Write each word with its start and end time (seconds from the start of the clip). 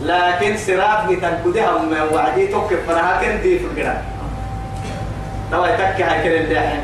لكن 0.00 0.56
سرات 0.56 1.04
بتنكدها 1.08 1.78
من 1.78 2.08
وعدي 2.12 2.46
توقف 2.46 2.78
فرها 2.86 3.20
كندي 3.22 3.58
في 3.58 3.64
القرآن 3.64 4.02
لو 5.52 5.64
يتكي 5.64 6.02
هاي 6.02 6.22
كل 6.22 6.28
اللي 6.28 6.80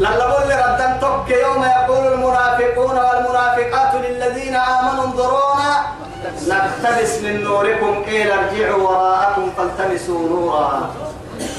لقول 0.00 0.48
لربنا 0.48 0.98
تك 1.00 1.30
يوم 1.30 1.64
يقول 1.64 2.12
المنافقون 2.12 2.98
والمنافقات 2.98 3.94
للذين 3.94 4.56
آمنوا 4.56 5.04
انظرونا. 5.04 5.86
نقتبس 6.48 7.18
من 7.22 7.44
نوركم 7.44 8.02
قيل 8.04 8.30
ارجعوا 8.30 8.88
وراءكم 8.88 9.50
فالتمسوا 9.56 10.28
نورا. 10.28 10.90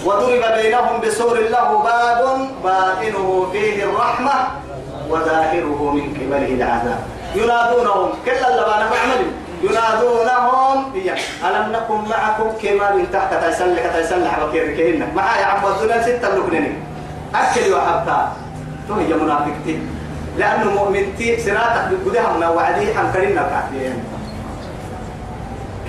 وضرب 0.06 0.54
بينهم 0.56 1.02
بسور 1.02 1.40
له 1.40 1.84
باب 1.84 2.48
باطنه 2.64 3.48
فيه 3.52 3.84
الرحمة 3.84 4.34
وظاهره 5.10 5.92
من 5.94 6.14
قبله 6.14 6.48
العذاب. 6.48 7.00
ينادونهم. 7.36 8.10
كل 8.26 8.32
اللي 8.32 8.66
بانا 8.66 8.90
بعمل 8.90 9.47
ينادونهم. 9.64 10.94
هي 10.96 11.14
ألم 11.48 11.72
نكن 11.72 12.10
معكم 12.10 12.50
كما 12.62 12.92
من 12.96 13.12
تحت 13.14 13.34
تيسلك 13.44 13.92
تيسلح 13.96 14.40
وكيركينك 14.44 15.14
معايا 15.16 15.46
عم 15.46 15.64
وزنا 15.64 16.02
ستة 16.02 16.36
لكنني 16.36 16.74
أكل 17.36 17.74
وحبتا 17.74 18.32
تو 18.88 18.94
هي 18.94 19.14
منافقتي؟ 19.14 19.80
لأنه 20.38 20.72
مؤمنتي. 20.72 21.40
سراتك 21.40 21.90
بقدها 21.92 22.34
من 22.34 22.44
وعدي 22.44 22.94
حنكرنا 22.94 23.42
كافيين 23.42 24.04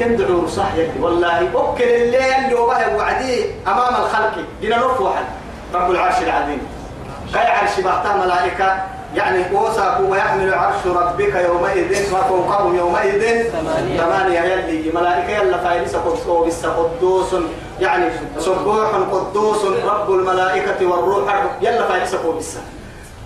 كم 0.00 0.16
دعور 0.16 0.48
صح 0.48 0.72
والله 1.00 1.48
أكل 1.54 1.84
الليل 1.84 2.32
اللي 2.44 2.54
وبه 2.54 2.96
وعدي 2.96 3.44
أمام 3.66 3.94
الخلق. 3.94 4.34
جنا 4.62 4.76
نفوحا 4.76 5.24
رب 5.74 5.90
العرش 5.90 6.22
العظيم. 6.22 6.60
كي 7.32 7.38
عرش 7.38 7.80
بحتها 7.80 8.16
ملائكة. 8.24 8.97
يعني 9.14 9.56
وساق 9.56 10.00
ويحمل 10.10 10.54
عرش 10.54 10.86
ربك 10.86 11.34
يومئذ 11.34 12.12
وفوقهم 12.12 12.76
يومئذ. 12.76 13.42
ثمانية 13.98 14.40
يلي 14.40 14.92
ملائكة 14.94 15.30
يلا 15.30 15.58
فايلس 15.58 15.96
قدوس 15.96 16.66
قدوس. 16.66 17.34
يعني 17.80 18.04
سبوح 18.38 18.88
قدوس 19.12 19.64
رب 19.64 20.10
الملائكة 20.10 20.86
والروح. 20.86 21.44
يلا 21.60 21.88
فايلس 21.88 22.14
قدوس 22.14 22.56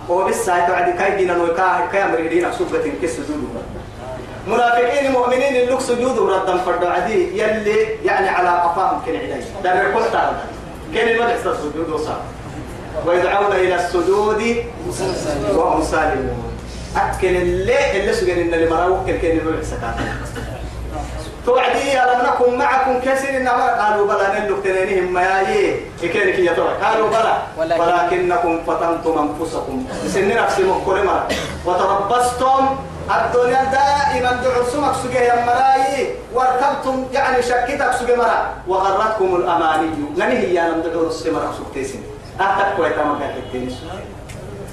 وبس 0.09 0.49
هاي 0.49 0.67
تعدي 0.67 0.91
كاي 0.91 1.15
دينا 1.15 1.33
نوكا 1.33 1.87
كاي 1.91 2.11
مريدين 2.11 2.51
سبة 2.51 3.07
سجود 3.07 3.49
منافقين 4.47 5.11
مؤمنين 5.11 5.55
اللوك 5.55 5.79
سجود 5.79 6.19
ردا 6.29 6.57
فرد 6.57 6.83
عدي 6.83 7.41
يلي 7.41 7.77
يعني 8.05 8.29
على 8.29 8.49
قفاهم 8.49 9.01
كن 9.05 9.15
عدي. 9.15 9.43
در 9.63 9.91
كل 9.93 10.11
تعالى 10.11 10.37
كن 10.93 10.99
المدح 10.99 11.35
السجود 11.45 11.89
وصار 11.89 12.21
ويدعون 13.05 13.51
إلى 13.51 13.75
السجود 13.75 14.55
وهم 15.55 15.83
سالمون. 15.83 16.53
أكل 16.97 17.27
اللي 17.27 17.99
اللي 17.99 18.13
سجن 18.13 18.39
إن 18.39 18.53
اللي 18.53 18.69
مراوك 18.69 19.05
كل 19.05 19.21
كلمة 19.21 19.43
بالحسكات 19.43 19.95
توعدي 21.45 22.03
ألم 22.03 22.21
نكن 22.27 22.57
معكم 22.57 22.99
كثير 22.99 23.37
إنما 23.37 23.83
قالوا 23.83 24.07
بلى 24.07 24.39
نلوك 24.39 24.63
تنينهم 24.63 25.13
ما 25.13 25.21
إكينك 26.03 26.39
يا 26.39 26.53
ترى 26.53 26.73
قالوا 26.83 27.09
بلى. 27.09 27.37
ولكنكم 27.57 28.59
فتنتم 28.67 29.29
أنفسكم. 29.39 29.85
سنين 30.07 30.37
أقسموا 30.37 30.75
كل 30.85 31.05
مرة. 31.05 31.27
وتربصتم. 31.65 32.65
الدنيا 33.11 33.63
دائما 33.63 34.31
دعوا 34.31 34.63
سمك 34.71 34.93
سجى 35.03 35.17
يا 35.17 35.45
مراي 35.45 36.15
واركبتم 36.33 37.05
يعني 37.13 37.43
شكتك 37.43 37.91
سجى 37.99 38.15
مرة. 38.15 38.53
وغرتكم 38.67 39.35
الأماني. 39.35 39.89
لن 40.15 40.31
هي 40.31 40.61
أنا 40.61 40.77
دعوا 40.77 41.07
السمرة 41.07 41.53
سكتيسين 41.59 42.03
أتك 42.39 42.77
كانت 42.77 43.37
التنس 43.37 43.83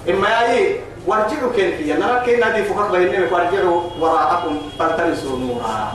إما 0.09 0.29
ياي 0.29 0.81
وارجعوا 1.07 1.53
كين 1.57 1.77
فيا 1.77 1.97
نرى 1.97 2.21
كين 2.25 2.41
نادي 2.41 2.65
فقط 2.65 2.91
بينهم 2.91 3.33
وارجعوا 3.33 3.83
وراءكم 4.01 4.61
فالتمسوا 4.79 5.39
نورا. 5.39 5.93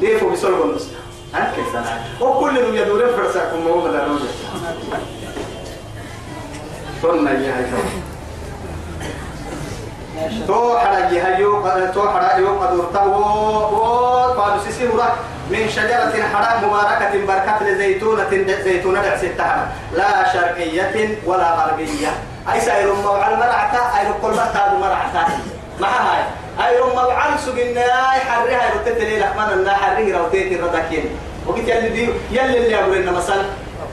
ديفوا 0.00 0.30
بسرعة 0.30 0.64
النص؟ 0.64 0.86
أنت 1.34 1.54
سنة 1.72 2.04
وكل 2.20 2.52
من 2.52 2.74
يدور 2.74 3.06
فرسكم 3.06 3.66
وهو 3.66 3.80
مدرون 3.80 4.20
ثم 7.02 7.28
يا 7.28 7.66
تو 10.46 10.78
حرج 10.78 11.14
هيو 11.14 11.62
تو 11.94 12.08
حرج 12.08 12.38
يو 12.42 12.58
قدرتا 12.58 13.04
و 13.04 13.22
قالوا 14.40 14.64
سيسيرا 14.64 15.16
من 15.50 15.68
شجرة 15.68 16.14
حرام 16.34 16.68
مباركة 16.68 17.26
بركة 17.26 17.64
لزيتونة 17.64 18.30
زيتونة 18.64 19.16
ستة 19.16 19.46
لا 19.92 20.32
شرقية 20.32 21.18
ولا 21.26 21.50
غربية. 21.54 22.08
أي 22.52 22.60
سائر 22.60 22.92
موعى 22.94 23.34
المرعتا 23.34 23.98
أي 24.00 24.06
كل 24.22 24.30
بطا 24.30 24.72
المرعتا 24.72 25.26
مع 25.80 25.88
هاي. 25.88 26.22
أي 26.68 26.80
موعى 26.94 27.38
سجنا 27.46 28.12
أي 28.12 28.20
حرها 28.20 28.60
يرتتلي 28.74 29.18
لحمان 29.20 29.52
الله 29.52 29.72
حريه 29.72 30.18
روتيتي 30.18 30.56
ردكين 30.56 31.04
وقلت 31.46 31.68
يلي 31.68 31.88
دي 31.88 32.10
يلي 32.30 32.58
اللي 32.58 32.80
أقول 32.80 33.12
مثلا 33.12 33.42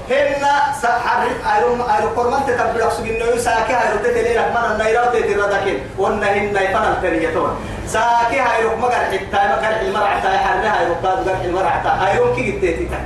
هنا 0.09 0.73
سحر 0.81 1.27
أيرم 1.55 1.81
أيرم 1.81 2.09
قرمان 2.17 2.41
أقصد 2.79 3.05
إنه 3.07 3.25
يساكي 3.25 3.73
هاي 3.73 3.93
رتة 3.93 4.21
لي 4.21 4.37
رحمن 4.37 4.71
النيرة 4.71 5.05
تيتر 5.11 5.39
ردكين 5.43 5.79
وإن 5.97 6.23
هن 6.23 6.55
يفنى 6.55 6.87
الترية 6.87 7.33
تون 7.33 7.55
ساكي 7.91 8.39
هاي 8.39 8.65
رح 8.65 8.77
مقر 8.77 8.91
حتى 8.91 9.27
مقر 9.33 9.81
المرعى 9.81 10.21
تاي 10.21 10.37
حرنا 10.37 10.79
هاي 10.79 10.85
رح 10.91 10.97
قاد 10.97 11.27
مقر 11.27 11.45
المرعى 11.45 11.83
تاي 11.83 12.11
أيرم 12.11 12.35
كي 12.35 12.51
جدتي 12.51 12.85
تاي 12.85 12.99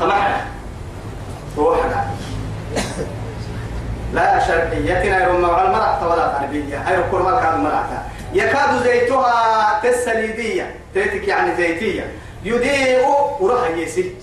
كما 0.00 0.14
حنا 0.14 0.40
روحنا. 1.56 2.04
لا 4.12 4.46
شرقية 4.46 5.02
أيرم 5.02 5.40
مع 5.40 5.62
المرعى 5.62 6.06
ولا 6.06 6.38
غربية. 6.38 6.88
أيرم 6.88 7.02
قرمان 7.12 7.42
كان 7.42 7.54
المرعى 7.54 7.84
يكاد 8.32 8.82
زيتها 8.82 9.80
تسليدية 9.82 10.74
تيتك 10.94 11.28
يعني 11.28 11.56
زيتية. 11.56 12.12
يضيء 12.44 13.06
وروح 13.40 13.70
يسي. 13.76 14.14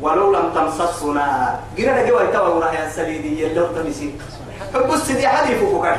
ولو 0.00 0.32
لم 0.32 0.52
تمسسه 0.54 1.12
نار 1.12 1.58
قرنا 1.78 2.06
جوا 2.06 2.22
يتوى 2.22 2.48
وراح 2.48 2.80
ينسليدي 2.80 3.42
يلو 3.42 3.66
تمسي. 3.66 4.14
حب 4.74 4.92
السدي 4.92 5.28
حديث 5.28 5.58
فوقه 5.58 5.96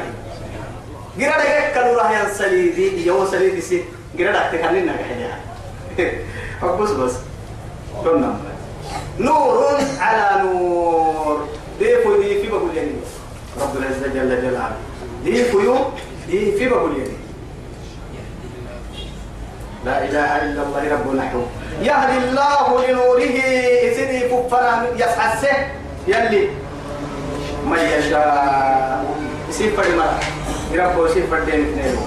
قرنا 1.20 1.70
يكل 1.70 1.88
وراح 1.90 2.22
ينسليدي 2.22 3.06
يو 3.08 3.26
سليدي 3.26 3.62
سي 3.62 3.84
قرنا 4.20 4.52
تكلمنا 4.52 4.94
كحيا 4.96 5.40
حب 6.62 6.78
بس 6.80 7.14
قلنا 8.06 8.36
نور 9.20 9.78
على 10.00 10.44
نور 10.44 11.48
ديفو 11.80 12.22
دي 12.22 12.42
في 12.42 12.48
بقول 12.48 12.76
يعني 12.78 12.92
رب 13.62 13.78
العزة 13.78 14.08
جل 14.08 14.42
جلاله 14.42 14.76
ديفو 15.24 15.60
يوم 15.60 15.94
دي 16.30 16.52
في 16.52 16.70
بقول 16.70 16.98
يعني 16.98 17.18
لا 19.86 20.04
إله 20.06 20.36
إلا 20.46 20.64
الله 20.64 20.94
رب 20.94 21.16
نحو 21.16 21.42
يهدي 21.82 22.18
الله 22.18 22.88
لنوره 22.88 23.20
سيدي 23.96 24.20
ففنا 24.30 24.88
يسحسه 24.96 25.68
يلي 26.08 26.50
من 27.66 27.80
يشاء 27.80 29.06
يسيب 29.50 29.74
فرما 29.82 30.20
اثنين. 31.64 31.98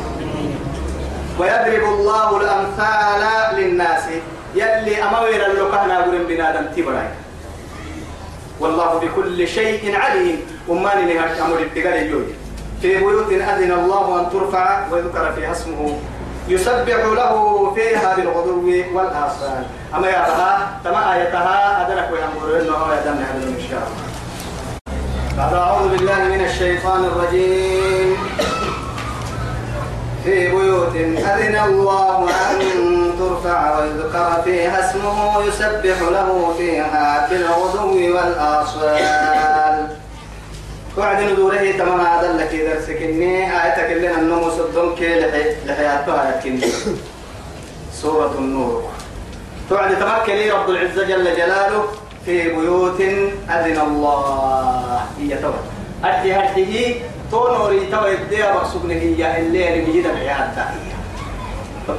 ويضرب 1.39 1.85
الله 1.95 2.41
الأمثال 2.41 3.23
للناس 3.57 4.03
يلي 4.55 5.03
أموير 5.03 5.47
اللقاء 5.47 5.89
قرن 5.89 6.25
بنادم 6.29 6.67
تبراي 6.77 7.09
والله 8.61 8.99
بكل 8.99 9.49
شيء 9.49 9.97
عليم. 9.97 10.39
وما 10.69 10.95
نهاش 10.95 11.41
أمر 11.41 11.59
التقال 11.59 12.25
في 12.83 12.99
بيوت 12.99 13.33
أذن 13.33 13.73
الله 13.73 14.21
أن 14.21 14.31
ترفع 14.31 14.87
ويذكر 14.91 15.33
فيها 15.33 15.53
اسمه. 15.53 15.99
يسبح 16.49 17.05
له 17.21 17.35
فيها 17.75 18.17
بالغدو 18.17 18.67
والآصال. 18.95 19.65
أما 19.95 20.09
يرها 20.09 20.81
تما 20.85 21.15
آيتها 21.15 21.87
أدرك 21.87 22.09
ويأمر 22.13 22.61
إنه 22.61 22.81
يدمنا 22.95 23.29
إن 23.35 23.61
شاء 23.71 23.83
الله 23.89 24.07
بعد 25.37 25.55
أعوذ 25.55 25.89
بالله 25.89 26.25
من 26.25 26.45
الشيطان 26.45 27.05
الرجيم. 27.05 28.18
في 30.29 30.49
بيوت 30.49 30.97
أذن 30.97 31.57
الله 31.65 32.31
أن 32.31 32.61
ترفع 33.19 33.79
ويذكر 33.79 34.43
فيها 34.45 34.91
اسمه 34.91 35.43
يسبح 35.45 35.99
له 36.11 36.55
فيها 36.59 37.29
بالغدو 37.31 38.17
والآصال. 38.17 39.89
وعد 40.99 41.23
ندوره 41.23 41.73
تمام 41.79 42.01
هذا 42.01 42.33
لك 42.33 42.53
إذا 42.53 42.81
سكني 42.81 43.65
آيتك 43.65 43.93
اللي 43.93 44.11
النوم 44.11 44.51
صدهم 44.51 44.95
كي 44.95 45.21
لحياتها 45.67 46.31
لكن 46.31 46.61
سورة 47.93 48.35
النور. 48.39 48.83
توعد 49.71 49.91
تمكن 49.99 50.51
رب 50.53 50.71
العزة 50.71 51.05
جل 51.07 51.37
جلاله 51.37 51.85
في 52.25 52.49
بيوت 52.49 53.01
أذن 53.51 53.81
الله. 53.81 55.01
هي 55.21 55.37
توعد 55.37 55.55
أدي 56.05 56.35
هديه 56.35 56.95
تونوري 57.31 57.87
توعد 57.91 58.19
دي 58.31 58.43
مقصود 58.43 58.91
هي 58.91 59.39
اللي 59.39 59.81
اللي 59.81 60.01
جدا 60.01 60.13
بعياد 60.13 60.55
تاهية 60.55 60.99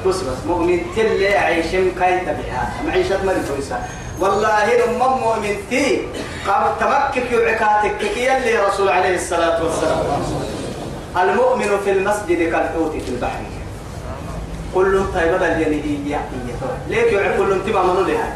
بس 0.05 0.15
بس 0.15 0.37
مؤمن 0.47 0.81
تلي 0.95 1.37
عيشم 1.37 1.91
كاي 1.99 2.19
تبعها 2.19 2.73
معيشة 2.87 3.25
مريض 3.25 3.45
والله 4.19 4.75
لما 4.75 5.07
مؤمن 5.07 5.55
تي. 5.69 6.01
قام 6.47 6.63
تمكك 6.79 7.31
يعكاتك 7.31 7.97
كي 7.97 8.37
اللي 8.37 8.57
رسول 8.57 8.89
عليه 8.89 9.15
الصلاة 9.15 9.63
والسلام. 9.63 9.99
المؤمن 11.17 11.77
في 11.85 11.91
المسجد 11.91 12.51
كالحوت 12.51 12.91
في 12.91 13.09
البحر. 13.09 13.41
كل 14.75 15.03
طيب 15.13 15.33
بدل 15.33 15.61
ينهي 15.61 16.11
يا 16.11 16.19
ليك 16.87 17.13
يعرف 17.13 17.37
كل 17.37 17.51
انتبه 17.51 17.81
منو 17.83 18.01
لها 18.01 18.35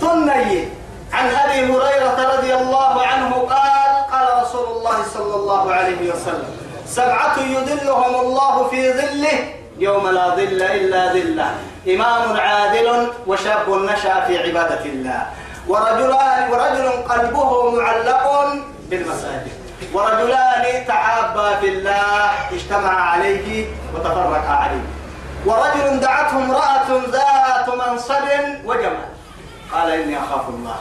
تني 0.00 0.64
عن 1.12 1.26
أبي 1.26 1.72
هريرة 1.72 2.36
رضي 2.36 2.54
الله 2.54 3.02
عنه 3.02 3.30
قال 3.34 3.87
قال 4.18 4.42
رسول 4.42 4.66
الله 4.76 4.98
صلى 5.14 5.34
الله 5.34 5.72
عليه 5.72 6.10
وسلم 6.10 6.50
سبعة 6.86 7.38
يذلهم 7.38 8.14
الله 8.20 8.68
في 8.68 8.92
ظله 8.92 9.38
يوم 9.78 10.08
لا 10.08 10.28
ظل 10.34 10.62
إلا 10.62 11.12
ظله 11.12 11.50
إمام 11.86 12.36
عادل 12.36 13.10
وشاب 13.26 13.70
نشأ 13.70 14.24
في 14.26 14.38
عبادة 14.38 14.84
الله. 14.84 15.22
ورجلان 15.68 16.50
ورجل 16.50 16.86
قلبه 17.06 17.70
معلق 17.70 18.26
بالمساجد. 18.90 19.54
ورجلان 19.94 20.86
تعابا 20.86 21.56
في 21.60 21.68
الله 21.68 22.30
اجتمع 22.52 22.94
عليه 23.10 23.66
وتفرقا 23.94 24.52
عليه. 24.62 24.86
ورجل 25.46 26.00
دعته 26.00 26.36
امرأة 26.36 26.90
ذات 27.12 27.68
منصب 27.68 28.26
وجمال 28.64 29.08
قال 29.72 29.90
إني 29.90 30.18
أخاف 30.18 30.48
الله. 30.48 30.76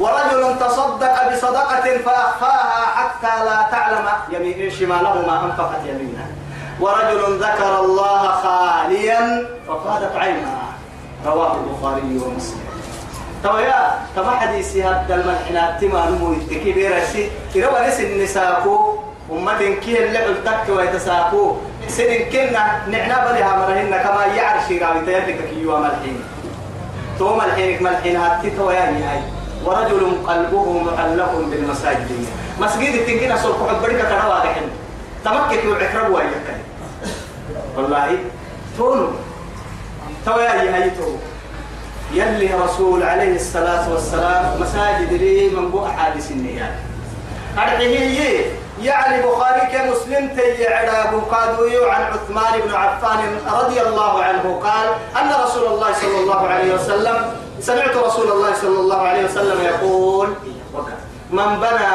ورجل 0.00 0.58
تصدق 0.60 1.32
بصدقة 1.32 1.86
فأخفاها 2.04 2.82
حتى 2.96 3.44
لا 3.44 3.66
تعلم 3.70 4.06
يمين 4.30 4.70
شماله 4.70 5.26
ما 5.26 5.44
أنفقت 5.44 5.82
يمينه. 5.86 6.26
ورجل 6.80 7.38
ذكر 7.42 7.80
الله 7.80 8.22
خاليا 8.42 9.46
فقادت 9.68 10.16
عينها 10.16 10.64
رواه 11.26 11.54
البخاري 11.54 12.18
ومسلم. 12.22 12.68
تو 13.44 13.58
يا 13.58 13.98
تما 14.16 14.30
حديثي 14.30 14.82
هذا 14.82 15.14
الملحنات 15.14 15.80
تما 15.80 16.10
نمو 16.10 16.32
يتكي 16.32 16.72
بيرسي. 16.72 17.30
إذا 17.54 17.88
نس 17.88 18.00
النساكو 18.00 18.98
أمة 19.32 19.58
كي 19.82 20.04
اللي 20.04 20.18
عدتك 20.18 20.68
ويتساكو. 20.68 21.56
سنين 21.88 22.30
كنا 22.30 22.84
نعنا 22.86 23.16
بلها 23.24 23.56
مرهن 23.56 23.90
كما 23.90 24.26
يعرشي 24.36 24.78
راوي 24.78 25.00
تيرك 25.06 25.40
كيوا 25.50 25.78
ملحين 25.78 26.20
تو 27.18 27.36
ملحينك 27.36 27.82
ملحين 27.82 28.16
هاتي 28.16 28.50
تو 28.50 28.70
يا 28.70 28.80
هاي 28.80 29.20
ورجل 29.64 30.02
قلبه 30.26 30.82
معلق 30.82 31.32
بالمساجد. 31.50 32.26
مسجد 32.60 32.94
التنكين 32.94 33.32
أصول 33.32 33.52
قعد 33.52 33.82
بركة 33.82 34.08
كنوا 34.08 34.38
دحين 34.38 34.70
تمكك 35.24 35.64
وعكرب 35.64 36.10
وياك 36.10 36.48
والله 37.76 38.18
تونو. 38.78 39.08
تو 40.26 40.38
يا 40.38 40.92
يلي 42.12 42.50
رسول 42.64 43.02
عليه 43.02 43.36
الصلاة 43.36 43.92
والسلام 43.92 44.60
مساجد 44.60 45.12
لي 45.12 45.50
من 45.50 45.70
بو 45.70 45.86
أحاديث 45.86 46.30
النيات. 46.30 46.74
أرحيه 47.58 48.46
يعني 48.82 49.22
بخاري 49.22 49.60
كمسلم 49.60 50.28
تي 50.36 50.66
عراب 50.74 51.22
قادوي 51.30 51.90
عن 51.90 52.02
عثمان 52.02 52.60
بن 52.64 52.74
عفان 52.74 53.18
رضي 53.52 53.80
الله 53.82 54.22
عنه 54.22 54.60
قال 54.64 54.88
أن 55.20 55.44
رسول 55.44 55.66
الله 55.66 55.92
صلى 55.92 56.18
الله 56.20 56.48
عليه 56.48 56.74
وسلم 56.74 57.16
سمعت 57.60 57.96
رسول 57.96 58.30
الله 58.32 58.54
صلى 58.54 58.80
الله 58.80 58.96
عليه 58.98 59.24
وسلم 59.24 59.58
يقول 59.64 60.28
من 61.30 61.60
بنى 61.60 61.90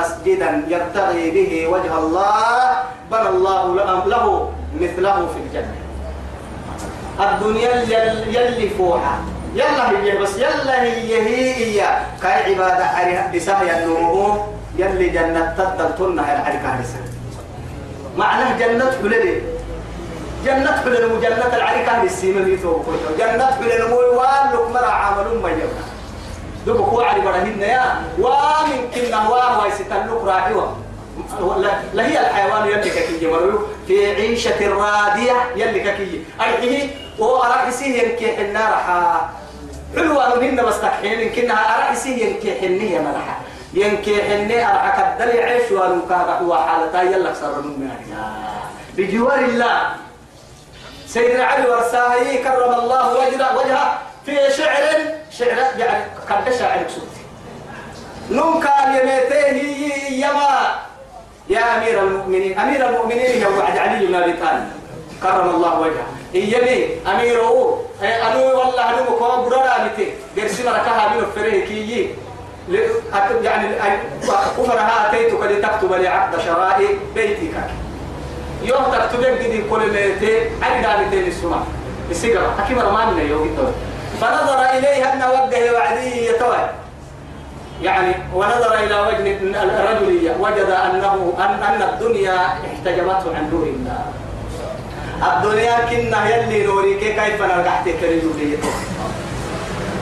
مسجدا 0.00 0.62
يبتغي 0.68 1.30
به 1.30 1.68
وجه 1.68 1.98
الله 1.98 2.72
بنى 3.10 3.28
الله 3.28 3.74
له 4.06 4.52
مثله 4.80 5.16
في 5.26 5.38
الجنة. 5.46 5.76
الدنيا 7.20 7.70
يلي 8.26 8.70
فوحة 8.78 9.18
يلا 9.54 9.90
هي 9.90 10.18
بس 10.18 10.36
يلا 10.36 10.82
هي 10.82 11.22
هي 11.22 11.76
كاي 12.22 12.54
عبادة 12.54 12.84
عليها 12.84 13.32
بسهي 13.34 13.84
النمو 13.84 14.36
يلي 14.78 15.08
جنة 15.08 15.54
تدل 15.78 16.18
هي 16.18 16.32
الحركة 16.36 16.68
هرسا 16.68 17.00
معناه 18.16 18.58
جنة 18.58 18.90
حلل 19.02 19.42
جنة 20.44 20.72
حلل 20.84 21.12
وجنة 21.12 21.56
العريكة 21.56 22.02
للسيمة 22.02 22.44
بيتو 22.44 22.82
جنة 23.18 23.46
حلل 23.46 23.82
ويوالك 23.82 24.70
مرا 24.74 24.86
عملون 24.86 25.42
ما 25.42 25.48
يبقى. 25.48 25.84
دبك 26.66 26.92
وعلي 26.92 27.20
برهن 27.20 27.60
يا 27.60 28.02
ومن 28.18 28.90
كنا 28.94 29.28
واه 29.28 29.62
ويستلوك 29.62 30.24
راحوا. 30.24 30.66
لا 31.94 32.06
هي 32.06 32.20
الحيوان 32.20 32.68
يلي 32.68 32.90
كي 32.90 33.28
في 33.86 34.14
عيشة 34.14 34.68
راضية 34.68 35.32
يلي 35.56 35.80
كي 35.80 36.24
أرحيه 36.40 36.90
وأرحسيه 37.18 38.02
ينكي 38.02 38.40
النار 38.42 38.72
حلوة 39.96 40.40
منهن 40.40 40.64
بس 40.66 40.80
تكحين 40.80 41.20
يمكنها 41.20 41.78
أرحسيه 41.78 42.26
ينكي 42.26 42.60
حنية 42.60 42.98
ملحة 42.98 43.36
ينكي 43.74 44.22
حنية 44.22 44.70
أرحك 44.70 44.98
الدلي 45.12 45.42
عيش 45.42 45.70
ونكاها 45.72 46.40
هو 46.42 46.54
حالتا 46.54 47.02
يلا 47.02 47.34
سر 47.34 47.62
من 47.62 47.90
بجوار 48.96 49.38
الله. 49.38 49.80
سيدنا 51.12 51.44
علي 51.44 51.70
ورساهي 51.70 52.38
كرم 52.38 52.74
الله 52.74 53.14
وجهه 53.14 53.56
وجهه 53.56 53.98
في 54.26 54.36
شعر 54.56 54.82
شعر 55.30 55.58
يعني 55.78 56.04
قد 56.30 56.54
شاعر 56.58 56.88
سوتي 56.88 57.22
نون 58.30 58.62
كان 58.62 58.96
يميته 58.96 59.46
يما. 60.10 60.82
يا 61.48 61.76
أمير 61.76 62.00
المؤمنين 62.02 62.58
أمير 62.58 62.88
المؤمنين 62.88 63.44
هو 63.44 63.58
وعد 63.58 63.78
علي 63.78 64.06
بن 64.06 64.14
أبي 64.14 64.32
طالب. 64.32 64.72
كرم 65.22 65.48
الله 65.54 65.80
وجهه. 65.80 66.06
إيامي 66.34 66.88
أميره 67.06 67.82
أنو 68.02 68.58
والله 68.58 68.88
أنو 68.88 69.02
مكوا 69.02 69.48
برا 69.48 69.84
متى 69.84 70.12
قرسي 70.36 70.62
مركها 70.64 71.14
من 71.14 71.26
فريه 71.34 71.64
كي 71.66 72.14
يعني 73.42 73.68
كفرها 74.58 75.08
أتيتك 75.08 75.42
لتكتب 75.42 75.92
لي 75.92 76.08
عقد 76.08 76.40
شراء 76.40 76.82
بيتك. 77.14 77.54
يوم 78.64 78.84
تكتب 78.92 79.20
لي 79.20 79.62
كل 79.70 79.92
ميتة 79.92 80.50
أنا 80.66 80.82
دامتين 80.82 81.26
السماء 81.26 81.62
السيجارة 82.10 82.54
أكيد 82.64 82.76
ما 82.76 83.10
من 83.10 83.26
يوم 83.30 83.72
فنظر 84.20 84.60
إليها 84.78 85.12
أن 85.12 85.22
وجه 85.22 85.72
وعدي 85.72 86.26
يتوه 86.26 86.70
يعني 87.82 88.14
ونظر 88.34 88.74
إلى 88.74 89.00
وجه 89.00 89.36
الرجل 89.62 90.32
وجد 90.40 90.70
أنه 90.70 91.32
أن 91.38 91.62
أن 91.62 91.82
الدنيا 91.82 92.36
احتجبته 92.46 93.36
عن 93.36 93.50
نور 93.52 93.66
الله. 93.66 94.04
الدنيا 95.32 95.76
كنا 95.90 96.36
يلي 96.36 96.66
نوري 96.66 96.94
كيف 96.94 97.42
نرجعت 97.42 97.84
كريم 97.84 98.60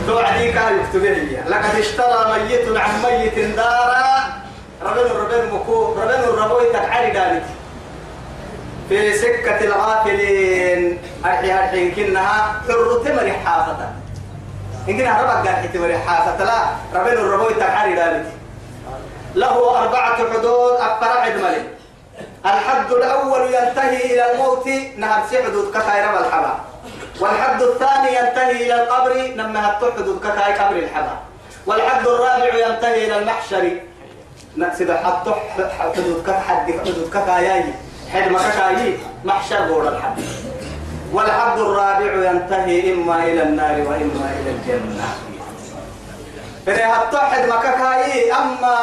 توعدي 0.06 0.52
كان 0.52 0.80
يكتب 0.80 1.04
لي. 1.04 1.38
لقد 1.48 1.74
اشترى 1.78 2.20
ميت 2.32 2.76
عن 2.76 2.90
ميت 3.02 3.38
دارا. 3.56 4.40
ربنا 4.82 5.12
ربنا 5.12 5.54
مكو 5.54 5.92
ربنا 5.92 6.24
الربوي 6.24 6.66
تكعلي 6.72 7.10
دارت 7.10 7.42
في 8.90 9.18
سكة 9.18 9.64
الغافلين. 9.64 10.98
أرحي 11.24 11.52
أرحي 11.52 11.90
كنها 11.90 12.62
حر 12.68 13.02
تمر 13.04 13.32
حافظة 13.44 13.88
إن 14.88 14.98
كنا 14.98 15.22
ربك 15.22 15.48
قال 15.48 15.72
تمر 15.72 15.98
حافظة 16.06 16.44
لا 16.44 16.60
ربنا 16.94 17.12
الربوي 17.12 17.54
تكعلي 17.54 17.94
دارت 17.94 18.26
له 19.34 19.78
أربعة 19.82 20.16
حدود 20.16 20.72
أكبر 20.80 21.08
عد 21.08 21.36
ملك 21.36 21.66
الحد 22.46 22.92
الأول 22.92 23.40
ينتهي 23.54 24.14
إلى 24.14 24.32
الموت 24.32 24.66
نهر 24.96 25.22
سعدود 25.30 25.70
كخير 25.74 26.18
الحبا. 26.20 26.54
والحد 27.20 27.62
الثاني 27.62 28.08
ينتهي 28.08 28.66
إلى 28.66 28.82
القبر 28.82 29.12
نمها 29.36 29.78
تحدود 29.80 30.20
كخير 30.24 30.54
قبر 30.56 30.76
الحبا. 30.76 31.16
والحد 31.66 32.06
الرابع 32.06 32.54
ينتهي 32.54 33.06
إلى 33.06 33.18
المحشر. 33.18 33.70
نقصد 34.56 34.90
حد 34.90 35.34
حدود 35.78 36.24
كحد 36.26 36.72
حدود 36.80 37.10
كخير. 37.14 37.64
حد 38.12 38.28
ما 38.28 38.38
كخير 38.38 38.98
محشر 39.24 39.56
غور 39.56 39.88
الحد 39.88 40.22
والحد 41.12 41.58
الرابع 41.58 42.30
ينتهي 42.30 42.92
إما 42.92 43.22
إلى 43.24 43.42
النار 43.42 43.80
وإما 43.80 44.34
إلى 44.40 44.50
الجنة. 44.50 45.08
التوحد 47.02 47.48
ما 47.48 47.56
كخير 47.56 48.34
أما 48.38 48.76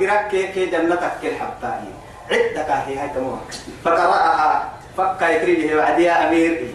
قرأك 0.00 0.28
كي 0.28 0.66
جنتك 0.66 1.12
كي 1.20 1.28
الحبتاني 1.28 1.90
عدك 2.30 2.70
هي 2.86 2.98
هاي 2.98 3.08
تمام 3.08 3.40
فقرأها 3.84 4.68
فكا 4.96 5.24
يكريه 5.24 5.76
وعد 5.76 5.98
يا 5.98 6.28
أمير. 6.28 6.74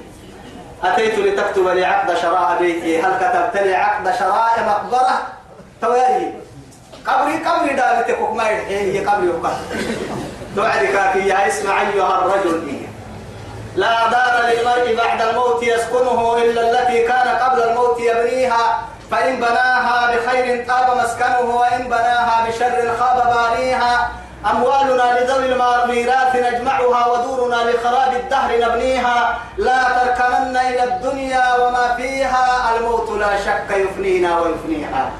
أتيت 0.84 1.20
لتكتب 1.20 1.68
لي 1.68 1.86
عقد 1.86 2.18
شراء 2.18 2.58
بيتي. 2.60 3.02
هل 3.02 3.12
كتبت 3.12 3.64
لي 3.64 3.76
عقد 3.76 4.16
شراء 4.20 4.54
مقبرة؟ 4.68 5.22
توالي 5.82 6.34
قبري 7.08 7.34
قبري 7.34 7.74
دامتك 7.74 8.22
ما 8.34 8.50
هي 8.50 9.06
قبري 9.06 9.28
وقبر 9.30 9.54
توعدك 10.56 11.16
يا 11.16 11.48
اسمع 11.48 11.82
أيها 11.82 12.26
الرجل. 12.26 12.80
لا 13.76 14.10
دار 14.10 14.50
للمرء 14.50 14.96
بعد 14.96 15.22
الموت 15.22 15.64
يسكنه 15.64 16.38
إلا 16.38 16.62
التي 16.72 17.08
كان 17.08 17.28
قبل 17.28 17.64
الموت 17.64 18.00
يبنيها 18.00 18.82
فإن 19.12 19.36
بناها 19.36 20.16
بخير 20.16 20.68
طاب 20.68 20.98
مسكنه 20.98 21.56
وإن 21.56 21.84
بناها 21.84 22.48
بشر 22.48 22.98
خاب 23.00 23.34
بانيها. 23.34 24.12
أموالنا 24.52 25.20
لذوي 25.20 25.46
الميراث 25.46 26.36
نجمعها 26.36 27.08
ودورنا 27.08 27.56
لخراب 27.56 28.14
الدهر 28.14 28.60
نبنيها. 28.62 29.38
لا 29.58 29.84
تركنن 29.84 30.58
إلى 30.58 30.84
الدنيا 30.84 31.56
وما 31.56 31.96
فيها 31.98 32.76
الموت 32.78 33.10
لا 33.10 33.38
شك 33.38 33.78
يفنينا 33.78 34.40
ويفنيها. 34.40 35.12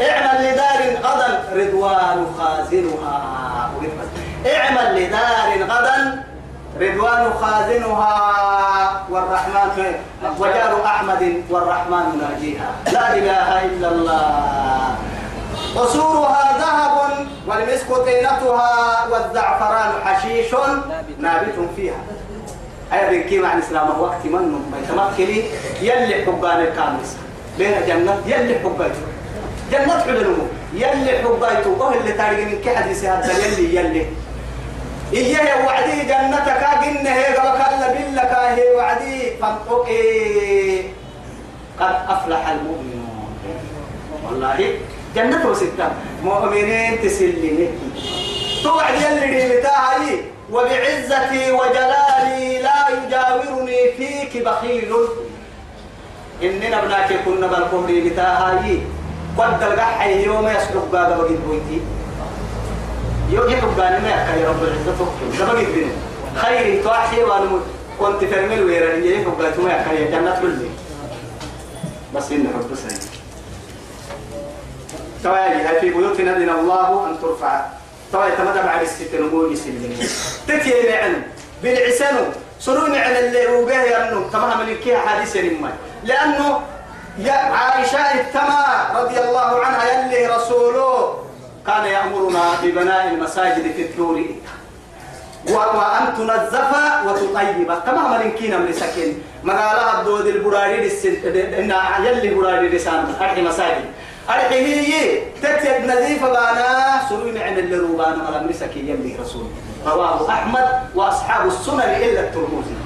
اعمل 0.00 0.52
لدار 0.52 0.96
غدا 1.02 1.44
رضوان 1.52 2.26
خازنها. 2.38 3.36
اعمل 4.46 5.02
لدار 5.02 5.62
غدا 5.62 6.24
رضوان 6.80 7.32
خازنها 7.40 8.16
والرحمن 9.10 9.94
وجار 10.38 10.84
أحمد 10.84 11.42
والرحمن 11.50 12.06
ناجيها. 12.20 12.70
لا 12.92 13.14
إله 13.14 13.64
إلا 13.64 13.88
الله. 13.88 14.94
قصورها 15.76 16.58
ذهب 16.58 17.26
والمسك 17.46 17.88
طينتها 18.04 19.06
والزعفران 19.10 19.92
حشيش 20.04 20.54
نابت 21.18 21.54
فيها. 21.76 22.00
أي 22.92 23.18
بكي 23.18 23.38
مع 23.38 23.52
الإسلام 23.54 24.00
وقت 24.00 24.24
من 24.24 24.64
يتمكلي 24.82 25.44
يلي 25.82 26.24
حبان 26.24 26.60
الكامس 26.60 27.16
بين 27.58 27.86
جنة 27.86 28.22
يلي 28.26 28.58
حبايته 28.58 29.02
جنة 29.72 30.00
حلنمو 30.00 30.46
يلي 30.74 31.18
حبايته 31.18 31.88
أهل 31.88 31.98
اللي 31.98 32.12
تاريخ 32.12 32.48
من 32.48 32.58
كحديث 32.64 33.04
هذا 33.04 33.32
يلي 33.46 33.76
يلي. 33.76 34.06
إيه 35.12 35.64
وعدي 35.64 36.02
جنتك 36.02 36.62
قلنا 36.82 37.14
هي 37.14 37.24
قبك 37.24 37.60
الله 37.72 37.88
بلك 37.94 38.32
هي 38.32 38.74
وعدي. 38.76 39.36
فانطق 39.40 39.88
قد 41.80 41.94
أفلح 42.08 42.48
المؤمنون. 42.48 43.28
والله 44.24 44.74
جنة 45.14 45.46
وستة. 45.46 45.90
مؤمنين 46.24 47.02
تسلني 47.02 47.68
توعد 48.62 48.94
يلي 48.94 49.58
بتاعي 49.58 50.20
وبعزتي 50.52 51.52
وجلالي 51.52 52.62
لا 52.62 52.78
يجاورني 52.94 53.92
فيك 53.96 54.42
بخيل. 54.46 54.92
إننا 56.42 56.82
ابناك 56.82 57.12
كنا 57.24 57.46
بالكهر 57.46 58.10
بتاعي 58.10 58.80
قد 59.38 59.62
القحي 59.62 60.24
يوم 60.24 60.48
يسلق 60.48 60.88
بابا 60.92 61.16
بقيت 61.16 61.38
بويتي 61.40 61.80
يوم 63.30 63.48
يحب 63.50 63.80
أن 63.80 64.02
ما 64.02 64.08
يا 64.42 64.48
رب 64.48 64.62
العزة 64.62 64.92
تكتب 64.92 65.38
ده 65.38 65.52
بقيت 65.52 65.68
بينه 65.68 65.92
خير 66.36 66.82
توحي 66.82 67.22
وأنا 67.24 67.60
كنت 68.00 68.24
فرمل 68.24 68.62
ويراني 68.62 69.10
يحب 69.10 69.40
أن 69.40 69.64
ما 69.64 69.72
يا 69.92 70.10
جنة 70.10 70.40
كلي 70.40 70.68
بس 72.14 72.32
إنه 72.32 72.50
حب 72.50 72.74
سعيد 72.74 73.00
توالي 75.22 75.80
في 75.80 75.90
بيوتنا 75.90 76.38
دين 76.38 76.50
الله 76.50 77.06
أن 77.10 77.20
ترفع 77.22 77.64
توالي 78.12 78.36
تمدى 78.36 78.58
بعد 78.58 78.82
الستة 78.82 79.20
نقول 79.20 79.52
يسلمين 79.52 79.98
تتي 80.48 80.72
معن 80.90 81.22
بالعسنو 81.62 82.24
سنون 82.60 82.94
عن 82.94 83.16
اللي 83.16 83.44
روبيه 83.44 83.74
يرنو 83.82 84.28
تمام 84.28 84.60
الكيه 84.60 84.96
حديث 84.96 85.36
لما 85.36 85.72
لأنه 86.04 86.60
يا 87.18 87.32
عائشة 87.32 87.98
التما 87.98 88.64
رضي 88.94 89.20
الله 89.20 89.64
عنها 89.64 89.84
يلي 89.92 90.26
رسوله 90.26 91.14
كان 91.66 91.84
يأمرنا 91.84 92.42
ببناء 92.62 93.08
المساجد 93.08 93.72
في 93.76 93.82
الدور 93.82 94.24
وأن 95.48 96.14
تنظف 96.16 96.72
وتطيب. 97.06 97.68
تماما 97.86 98.22
إن 98.22 98.60
من 98.60 98.72
سكين. 98.72 99.22
مقالها 99.44 100.00
الدود 100.00 100.26
البراري 100.26 100.90
إن 101.58 101.72
يلي 102.04 102.34
براري 102.34 102.68
لسان 102.68 103.14
أرحي 103.20 103.42
مساجد. 103.42 103.84
أرحي 104.28 104.54
هي 104.54 105.20
تتيب 105.42 105.84
نظيفة 105.84 106.28
بانا. 106.28 107.00
سروي 107.08 107.42
عن 107.42 107.58
اللي 107.58 107.76
روبان 107.76 108.18
ملم 108.18 108.52
سكين 108.52 108.88
يلي 108.88 109.16
رسول. 109.20 109.46
رواه 109.86 110.28
أحمد 110.30 110.68
وأصحاب 110.94 111.46
السنن 111.46 111.80
إلا 111.80 112.20
الترمذي. 112.20 112.76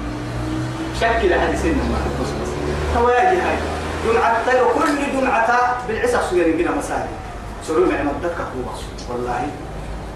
شكل 1.01 1.39
حديث 1.39 1.65
ما 1.65 3.01
هو 3.01 3.09
يجي 3.09 3.41
هاي 3.41 3.57
جمعة 4.05 4.45
كل 4.73 5.19
جمعة 5.19 5.77
بالعسى 5.87 6.17
صغيرين 6.29 6.57
بنا 6.57 6.71
مساجد. 6.71 7.15
سروي 7.67 7.85
مع 7.85 8.01
مدك 8.01 8.37
هو 8.37 8.71
والله. 9.09 9.47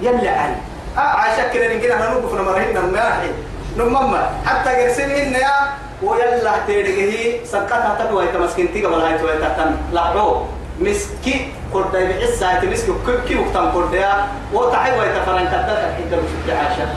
يلي 0.02 0.30
علي 0.30 0.56
آه 0.98 1.00
عشان 1.00 1.46
كده 1.54 1.76
نجينا 1.76 1.94
إحنا 1.94 2.10
نوقف 2.10 2.34
نمرهن 2.34 2.74
نمرحي 2.74 3.30
نمما 3.78 4.30
حتى 4.46 4.70
قرسلين 4.70 5.34
يا 5.34 5.56
ويلا 6.04 6.54
تيرجه 6.68 7.46
سكتها 7.46 7.98
تدوى 8.00 8.28
تمسكنتي 8.28 8.86
قبل 8.86 9.02
هاي 9.02 9.18
توي 9.18 9.38
تتن. 9.38 9.76
لعو 9.94 10.46
مسكي 10.80 11.54
قرد 11.74 11.92
بعس 11.92 12.44
هاي 12.44 12.68
مسكي 12.68 12.94
كل 13.06 13.18
كي 13.28 13.36
وقتم 13.36 13.72
قرد 13.72 13.94
يا. 13.94 14.28
وتحي 14.54 15.00
ويتفرن 15.00 15.46
كدك 15.46 15.82
حتى 15.98 16.16
بشوف 16.16 16.44
عاشا 16.50 16.88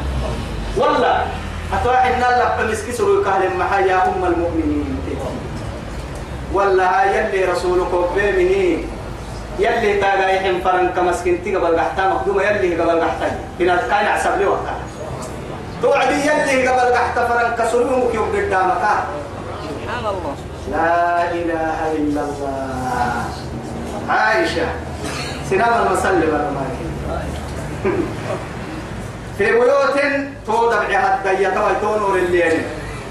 والله. 0.76 1.26
أتوقع 1.72 2.06
إن 2.06 2.22
الله 2.22 2.72
مسكي 2.72 2.92
سروي 2.92 3.24
كهل 3.24 3.56
محيا 3.58 4.08
أم 4.08 4.24
المؤمنين. 4.24 4.98
والله 6.52 7.04
يلي 7.04 7.44
رسولكم 7.44 8.06
بيمنين 8.14 8.88
يلي 9.58 10.00
تاجا 10.00 10.28
يحم 10.28 10.60
فرن 10.64 10.88
كمسكنتي 10.96 11.56
قبل 11.56 11.78
قحتا 11.78 12.08
مخدومة 12.08 12.42
يلي 12.42 12.80
قبل 12.80 13.00
قحتا 13.00 13.28
بنا 13.58 13.76
كان 13.76 14.06
عسب 14.06 14.38
لي 14.38 14.46
وقتا. 14.46 14.74
توعدي 15.82 16.14
يلي 16.14 16.68
قبل 16.68 16.94
قحتا 16.94 17.28
فرن 17.28 17.48
كسلومك 17.58 18.14
يوم 18.14 18.28
قدامك. 18.36 18.84
سبحان 19.68 20.04
الله. 20.04 20.34
لا 20.70 21.32
إله 21.32 21.78
إلا 21.92 22.20
الله. 22.20 23.24
عائشة 24.08 24.68
سنام 25.50 25.86
المسلم 25.86 26.32
في 29.38 29.46
بيوت 29.52 29.98
توضع 30.46 30.82
الدية 30.82 31.56
ويتونور 31.64 32.16
الليل. 32.16 32.62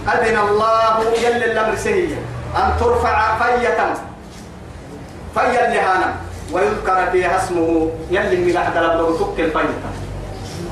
أذن 0.08 0.38
الله 0.38 0.96
يلي 1.24 1.46
الأمر 1.52 1.76
سهية. 1.76 2.20
أن 2.56 2.74
ترفع 2.80 3.38
فية. 3.38 3.94
فيا 5.34 5.68
اللي 5.68 6.14
ويذكر 6.52 7.12
فيها 7.12 7.38
اسمه. 7.44 7.92
يلي 8.12 8.38
من 8.38 8.58
أحد 8.58 8.78
لو 8.78 9.16
تك 9.16 9.40
الفية. 9.40 9.80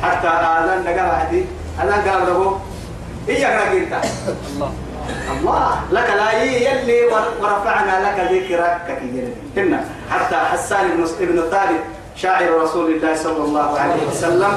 حتى 0.04 0.28
آذان 0.28 0.84
دقا 0.84 1.08
بعدي 1.08 1.46
آذان 1.84 2.10
قال 2.10 2.28
له. 2.28 2.60
إيه 3.28 3.40
يقرأ 3.40 3.74
الله. 4.56 4.74
الله. 5.32 5.80
لك 5.92 6.10
لا 6.10 6.44
يلي 6.44 7.06
ورفعنا 7.42 8.10
لك 8.10 8.32
ذكرك 8.32 9.02
هنا 9.58 9.84
حتى 10.12 10.36
حسان 10.36 10.88
بن 10.88 11.04
ابن 11.22 11.50
ثابت 11.52 11.82
شاعر 12.16 12.62
رسول 12.62 12.92
الله 12.92 13.16
صلى 13.16 13.44
الله 13.44 13.80
عليه 13.80 14.08
وسلم 14.10 14.54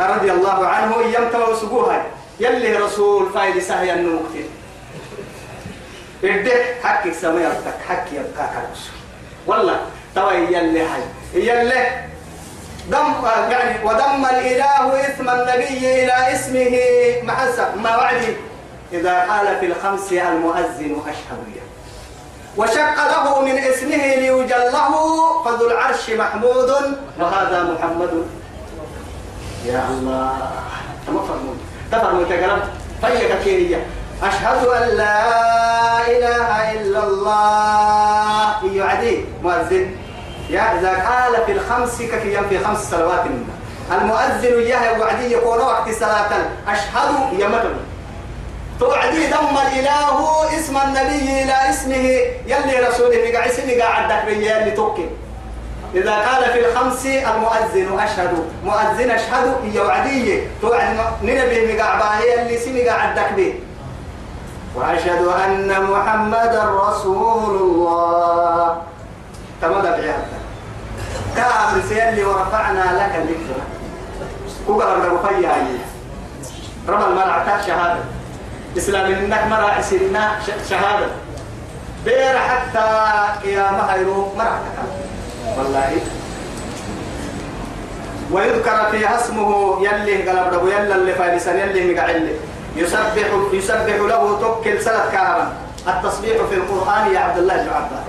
رضي 0.00 0.32
الله 0.32 0.66
عنه 0.66 0.94
يمتى 1.02 1.38
وسقوها 1.50 2.02
يلي 2.40 2.76
رسول 2.76 3.30
فايد 3.34 3.58
سهي 3.58 3.94
النمكتين 3.94 4.48
إدك 6.24 6.76
حكي 6.82 7.14
سميرتك 7.14 7.78
حكي 7.88 8.16
يبقاك 8.16 8.52
والله 9.46 9.80
توا 10.14 10.32
يلي 10.32 10.84
حي 10.88 11.02
يلي 11.34 12.08
دم 12.90 13.14
يعني 13.50 13.84
ودم 13.84 14.24
الإله 14.24 15.06
اسم 15.06 15.30
النبي 15.30 16.04
إلى 16.04 16.34
إسمه. 16.34 16.74
محسب 17.22 17.76
ما 17.76 17.96
وعدي. 17.96 18.36
إذا 18.92 19.20
قال 19.20 19.60
في 19.60 19.66
الخمس 19.66 20.12
المؤذن 20.12 21.02
أشهد 21.08 21.40
وشق 22.56 22.96
له 22.96 23.40
من 23.42 23.58
إسمه 23.58 24.04
ليجله 24.14 25.44
فذو 25.44 25.70
العرش 25.70 26.10
محمود. 26.10 26.70
وهذا 27.20 27.62
محمد. 27.62 28.26
يا 29.66 29.88
الله. 29.90 30.50
تفرمون 31.06 31.58
تفرمون 31.92 32.28
تقرب 32.28 32.62
فيك 33.00 33.32
كيرية 33.44 33.86
أشهد 34.22 34.66
أن 34.66 34.88
لا 34.96 35.20
إله 36.06 36.72
إلا 36.72 37.04
الله. 37.04 38.74
يعدي 38.74 39.24
مؤذن. 39.42 39.96
يا 40.50 40.78
إذا 40.78 40.90
قال 40.90 41.46
في 41.46 41.52
الخمس 41.52 42.02
ككيام 42.02 42.48
في 42.48 42.58
خمس 42.58 42.90
صلوات 42.90 43.24
المؤذن 43.92 44.58
إياه 44.58 45.00
وعدي 45.00 45.32
يقول 45.32 45.60
وقت 45.60 45.90
صلاة. 45.90 46.30
أشهد 46.68 47.38
يا 47.38 47.48
مدن 47.48 47.76
توعدي 48.80 49.26
دم 49.26 49.58
الإله 49.66 50.18
اسم 50.58 50.76
النبي 50.76 51.42
إلى 51.42 51.70
اسمه. 51.70 52.06
يلي 52.46 52.88
رسوله 52.88 53.30
مقع 53.30 53.46
اسمه 53.46 53.82
قاعدك 53.82 54.24
بي 54.26 54.56
اللي 54.58 54.70
توكي 54.70 55.08
إذا 55.94 56.12
قال 56.12 56.44
في 56.52 56.66
الخمس 56.66 57.06
المؤذن 57.06 57.98
أشهد. 57.98 58.44
مؤذن 58.64 59.10
أشهد 59.10 59.74
يا 59.74 59.82
وعدي 59.82 60.42
توعد 60.62 60.96
ننبه 61.22 61.74
مقع 61.74 61.98
باهي 61.98 62.42
اللي 62.42 62.58
سمي 62.58 62.88
قاعدك 62.88 63.32
به 63.36 63.54
وأشهد 64.74 65.26
أن 65.26 65.84
محمدا 65.84 66.64
رسول 66.64 67.56
الله. 67.56 68.82
تمام 69.62 69.82
بعيادة 69.82 70.38
كامل 71.36 71.82
سيلي 71.88 72.24
ورفعنا 72.24 72.84
لك 72.98 73.12
الذكر. 73.16 73.60
وقال 74.66 75.04
رب 75.04 75.28
فيا 75.28 75.52
رمى 76.88 77.04
الملعقات 77.06 77.66
شهادة. 77.66 78.04
إسلام 78.76 79.12
إنك 79.12 79.44
مرا 79.50 79.80
سنة 79.80 80.38
شهادة. 80.70 81.08
بير 82.04 82.38
حتى 82.38 82.86
قيامة 83.42 83.82
هيرو 83.82 84.32
مرعتك 84.36 84.76
والله. 85.58 86.00
ويذكر 88.32 88.90
فيها 88.90 89.20
اسمه 89.20 89.78
يلي 89.80 90.30
قلب 90.30 90.54
ربو 90.54 90.66
يلا 90.66 90.94
اللي 90.94 91.12
فارسان 91.12 91.56
يلي 91.56 91.94
مقعل 91.94 92.28
يسبح 92.78 93.28
يسبح 93.52 93.96
له 94.10 94.38
توكل 94.40 94.82
سنة 94.82 95.04
كهرا 95.12 95.52
التصبيح 95.88 96.36
في 96.50 96.54
القرآن 96.54 97.14
يا 97.14 97.20
عبد 97.20 97.38
الله 97.38 97.56
بن 97.56 97.68
عباس. 97.68 98.06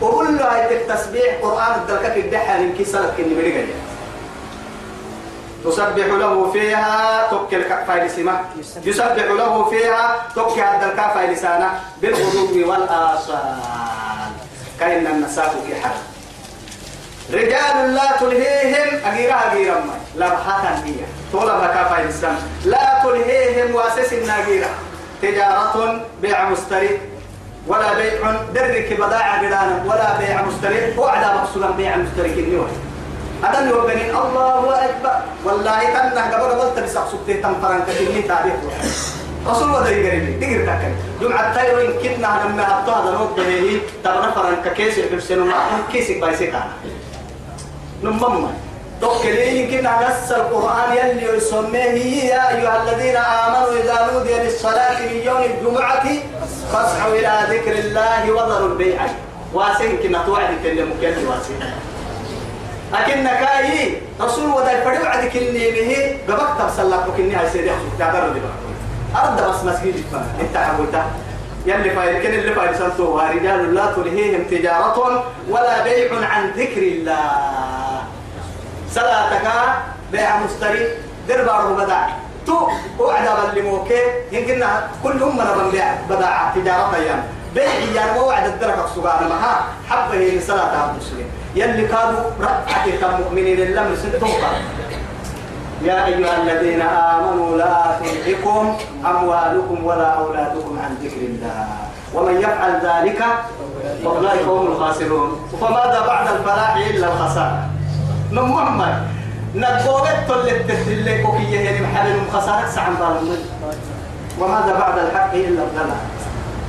وقل 0.00 0.36
له 0.36 0.44
هاي 0.44 0.76
التسبيح 0.76 1.30
قرآن 1.42 1.72
الدركة 1.80 2.16
الدحى 2.16 2.58
من 2.58 2.74
كي 2.78 2.84
سنة 2.84 3.12
كني 3.16 3.34
مريقا 3.34 3.66
تسبح 5.64 6.06
له 6.06 6.52
فيها 6.52 7.26
توكل 7.30 7.62
كفاي 7.62 8.08
سما 8.08 8.40
يسبح 8.84 9.26
له 9.40 9.70
فيها 9.70 10.02
توكل 10.34 10.60
هذا 10.60 10.86
الكافي 10.92 11.26
لسانه 11.32 11.70
بالغدو 12.02 12.70
والآصال. 12.70 13.58
كأن 14.80 15.06
النساء 15.06 15.54
في 15.66 15.74
حرب. 15.82 16.02
رجال 17.32 17.94
لا 17.94 18.16
تلهيهم 18.20 18.57
أجيرا 19.18 19.52
أجيرا 19.52 19.74
ما. 19.74 19.94
لا 20.16 20.28
بحثا 20.28 20.84
هي. 20.84 20.94
طول 21.32 21.46
بكافة 21.46 22.02
الإسلام 22.02 22.36
لا 22.64 23.02
تلهيهم 23.04 23.74
واسس 23.74 24.12
الناجيرة 24.12 24.66
تجارة 25.22 26.00
بيع 26.22 26.48
مستري 26.48 26.98
ولا 27.66 27.94
بيع 27.94 28.32
درك 28.54 28.92
بضاعة 28.92 29.38
بدانا 29.42 29.82
ولا 29.86 30.18
بيع 30.18 30.42
مستري 30.42 30.98
وعدا 30.98 31.34
مقصودا 31.34 31.70
بيع 31.70 31.96
مستري 31.96 32.34
كنيوه 32.34 32.68
هذا 33.44 33.58
اللي 33.58 33.72
وبنين 33.72 34.10
الله 34.10 34.84
أكبر. 34.84 35.10
والله 35.44 35.80
تنه 35.84 36.22
قبل 36.34 36.60
قبل 36.60 36.74
تبسق 36.76 37.08
سبته 37.12 37.40
تنفرن 37.42 37.80
كتنين 37.88 38.28
تاريخ 38.28 38.54
رسول 39.46 39.68
الله 39.68 39.88
يقرب 39.88 40.40
دقر 40.40 40.66
تاكل 40.66 40.92
جمعة 41.20 41.54
تايرين 41.54 41.90
كتنا 42.02 42.40
لما 42.44 42.78
أبطأ 42.78 43.02
هذا 43.02 43.10
نوت 43.18 43.40
بهي 43.40 43.80
تبنا 44.04 44.30
فرن 44.30 44.56
ككيس 44.64 44.98
يحبسنوا 44.98 45.46
ما 45.46 45.54
كيس 45.92 46.10
بايسيكانا 46.10 46.72
نمم 48.02 48.46
توكلين 49.00 49.56
يمكن 49.56 49.84
نص 49.86 50.32
القرآن 50.32 50.96
يلي 50.96 51.36
يسميه 51.36 52.24
يا 52.24 52.56
أيها 52.56 52.82
الذين 52.82 53.16
آمنوا 53.16 53.72
إذا 53.82 54.10
نودي 54.12 54.34
للصلاة 54.34 55.00
من 55.00 55.20
يوم 55.24 55.42
الجمعة 55.42 56.06
فاسعوا 56.72 57.14
إلى 57.14 57.32
ذكر 57.50 57.72
الله 57.72 58.32
وذروا 58.32 58.68
البيع. 58.68 59.00
واسين 59.54 59.96
كنا 60.02 60.18
توعد 60.26 60.50
كل 60.62 60.84
مكان 60.84 61.26
واسين. 61.26 61.60
لكن 62.92 63.24
كاي 63.24 63.94
رسول 64.20 64.50
ودا 64.50 64.84
فدي 64.84 65.02
وعد 65.02 65.24
كني 65.24 65.70
به 65.70 66.18
قبك 66.28 66.48
تبسلك 66.58 67.04
كني 67.16 67.34
هاي 67.36 67.50
سيدي 67.50 67.70
تعبر 67.98 68.28
دي 68.28 68.40
أرد 69.16 69.48
بس 69.48 69.64
مسجد 69.64 69.94
إنت 70.40 70.56
حبوتا 70.56 71.04
يلي 71.66 71.90
فايل 71.90 72.22
كن 72.22 72.34
اللي 72.34 72.52
فايل 72.52 72.76
سنتو. 72.78 73.18
رجال 73.18 73.74
لا 73.74 73.86
تلهيهم 73.96 74.42
تجارة 74.50 75.24
ولا 75.48 75.82
بيع 75.82 76.10
عن 76.22 76.50
ذكر 76.50 76.82
الله. 76.82 78.17
صلاتك 78.94 79.46
بيع 80.12 80.36
مستري 80.36 80.86
در 81.28 81.42
بارو 81.44 81.74
بدع 81.74 82.08
تو 82.46 82.68
وعد 82.98 83.54
بالموكي 83.54 84.02
يمكن 84.32 84.64
كلهم 85.02 85.36
من 85.36 85.70
بيع 85.70 85.94
بدع 86.10 86.50
تجارة 86.54 86.96
يعني 86.96 87.22
بيع 87.54 87.72
يعني 87.94 88.20
وعد 88.20 88.46
الدرك 88.46 88.78
السجارة 88.84 89.28
ما 89.28 89.36
حبه 89.88 90.14
هي 90.14 90.40
صلاة 90.40 90.76
عبد 90.82 90.90
المسلم 90.92 91.26
يلي 91.54 91.86
كانوا 91.88 92.30
رفعت 92.40 93.14
المؤمنين 93.14 93.60
لم 93.60 93.92
يسنتوها 93.92 94.50
يا 95.82 96.06
أيها 96.06 96.42
الذين 96.42 96.82
آمنوا 96.82 97.56
لا 97.56 97.98
تلهكم 98.00 98.76
أموالكم 99.06 99.84
ولا 99.84 100.06
أولادكم 100.06 100.78
عن 100.84 100.96
ذكر 101.02 101.16
الله. 101.16 101.66
ومن 102.14 102.40
يفعل 102.40 102.72
ذلك 102.82 103.24
فأولئك 104.04 104.42
هم 104.42 104.66
الخاسرون. 104.66 105.48
فماذا 105.60 106.00
بعد 106.06 106.26
الفلاح 106.28 106.76
إلا 106.76 107.06
الخسارة؟ 107.06 107.77
نم 108.32 108.52
محمد 108.52 109.02
نقوبت 109.54 110.30
اللي 110.30 110.58
تتلي 110.58 111.22
كوكية 111.22 111.60
يعني 111.60 111.80
محل 111.86 112.30
خسارة 112.32 112.66
سعن 112.66 112.94
بالمن 112.94 113.44
وماذا 114.40 114.78
بعد 114.78 114.98
الحق 114.98 115.34
إلا 115.34 115.62
الضلال 115.62 115.96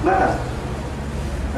مثلا 0.06 0.30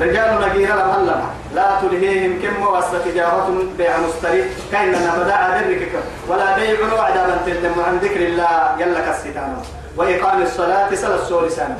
رجال 0.01 0.50
نجير 0.50 0.75
لهم 0.75 1.22
لا 1.55 1.79
تلهيهم 1.81 2.39
كم 2.41 2.62
واسطة 2.62 2.98
تجارة 3.12 3.63
بيع 3.77 3.98
مستري 4.00 4.43
كأننا 4.72 5.15
بدأ 5.17 5.58
ذلك 5.58 5.89
ولا 6.27 6.55
بيع 6.55 6.93
وعد 6.93 7.17
من 7.17 7.38
تلم 7.46 7.84
عن 7.88 7.98
ذكر 7.98 8.20
الله 8.20 8.75
يلا 8.79 9.00
كالستان 9.00 9.58
وإقام 9.98 10.41
الصلاة 10.41 10.96
سل 10.96 11.15
السور 11.15 11.50
سنة 11.50 11.77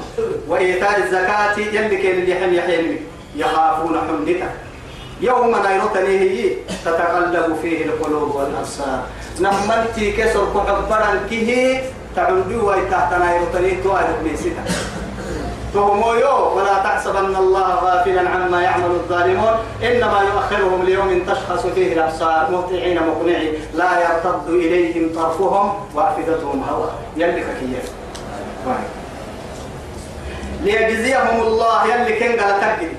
وإيتاء 0.48 0.98
الزكاة 0.98 1.60
يلي 1.60 1.98
كان 1.98 2.12
اللي 2.12 2.32
يحم 2.32 2.54
يحيم 2.54 2.98
يخافون 3.36 3.98
حمدك 4.08 4.44
يوم 5.22 5.56
نيرتني 5.56 6.20
هي 6.20 6.50
تتقلب 6.86 7.56
فيه 7.62 7.86
القلوب 7.86 8.36
والأبصار. 8.36 9.02
نمنتي 9.39 10.12
كسر 10.12 10.45
كعبرا 10.54 11.19
كه 11.30 11.82
تعودوا 12.15 12.74
ويتحت 12.74 13.13
نيرتني 13.13 13.84
توارد 13.84 14.15
ميسيتا 14.24 14.63
تهمويو 15.74 16.58
ولا 16.58 16.74
تحسبن 16.84 17.36
الله 17.36 17.67
غافلا 17.76 18.30
عما 18.30 18.62
يعمل 18.62 18.91
الظالمون. 18.91 19.54
إنما 19.84 20.19
يؤخرهم 20.22 20.84
ليوم 20.84 21.24
تشخص 21.28 21.65
فيه 21.76 21.93
الأبصار 21.93 22.52
مهطعين 22.52 23.00
مقنعي. 23.08 23.54
لا 23.76 23.91
يرتد 24.04 24.48
إليهم 24.50 25.15
طرفهم 25.15 25.74
وافئدتهم 25.95 26.63
هواء 26.69 26.93
يلي 27.17 27.41
كيف 27.41 27.91
ليجزيهم 30.63 31.41
الله 31.41 31.86
يلي 31.86 32.19
كن 32.19 32.43
قال 32.43 32.89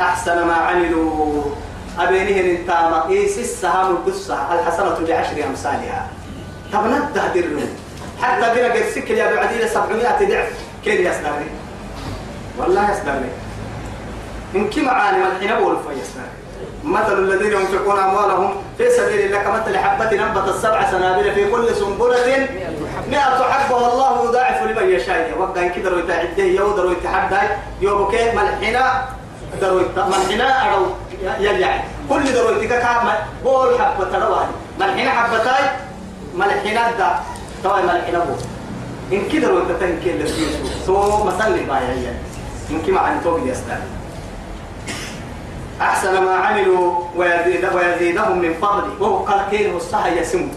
أحسن 0.00 0.46
ما 0.46 0.54
عملوا. 0.54 1.42
أبينه 1.98 2.50
انتاما 2.50 3.08
إيس 3.08 3.38
السهام 3.38 3.90
القصة 3.90 4.54
الحسنة 4.54 4.96
بعشر 5.08 5.44
أمثالها. 5.48 6.08
طب 6.72 6.86
نده 6.86 7.26
درهم 7.34 7.68
حتى 8.22 8.54
بنا 8.54 8.72
قد 8.72 8.82
سكر 8.94 9.14
يا 9.14 9.34
بعدين 9.34 9.68
700 9.68 10.02
ضعف. 10.02 10.52
كيف 10.84 11.00
يصدرني 11.00 11.46
والله 12.58 12.90
يصدرني 12.90 13.28
إن 14.54 14.70
كم 14.70 14.88
عالم 14.88 15.22
الحين 15.36 15.52
أول 15.52 15.76
فيصدر 15.76 16.28
مثل 16.84 17.18
الذين 17.18 17.52
ينفقون 17.52 17.98
أموالهم 17.98 18.54
في 18.78 18.90
سبيل 18.90 19.20
الله 19.26 19.38
كمثل 19.38 19.78
حبة 19.78 20.10
نبت 20.24 20.48
السبع 20.48 20.90
سنابل 20.90 21.34
في 21.34 21.50
كل 21.50 21.74
سنبلة 21.74 22.48
مئة 23.10 23.42
حبة 23.50 23.76
والله 23.76 24.24
يضاعف 24.24 24.62
لمن 24.62 24.90
يشاء. 24.90 25.34
وقع 25.38 25.68
كده 25.68 25.90
رو 25.90 25.98
يتعده 25.98 26.42
يودر 26.42 26.86
ويتحدى 26.86 27.36
يوبكي 27.80 28.32
ملحنا 28.36 29.04
درو 29.60 29.82
ملحنا 29.96 30.68
أرو 30.68 30.86
يلعب 31.22 31.80
كل 32.08 32.24
درو 32.32 32.60
يتكا 32.60 33.18
بول 33.44 33.80
حبة 33.80 34.04
ترواني 34.12 34.50
ملحنا 34.80 35.10
حبتاي 35.10 35.64
ملحنا 36.34 36.90
دا. 36.98 37.20
توي 37.62 37.82
ملحنا 37.82 38.18
بول. 38.18 38.38
إن 39.12 39.28
كده 39.28 39.48
رو 39.48 39.58
يتتنكي 39.58 40.10
اللي 40.10 40.26
سو 40.86 41.24
مسلم 41.24 41.66
بايا 41.66 41.80
يعني. 41.80 42.18
إن 42.70 42.82
كما 42.86 43.00
عن 43.00 43.20
توقي 43.24 43.48
يستاهل 43.48 43.88
أحسن 45.80 46.24
ما 46.24 46.34
عملوا 46.34 47.04
ويزيد 47.16 47.64
ويزيدهم 47.74 48.38
من 48.38 48.54
فضله 48.54 48.92
وهو 49.00 49.16
قال 49.16 49.40
كيله 49.50 49.76
الصح 49.76 50.06
يسمه 50.06 50.48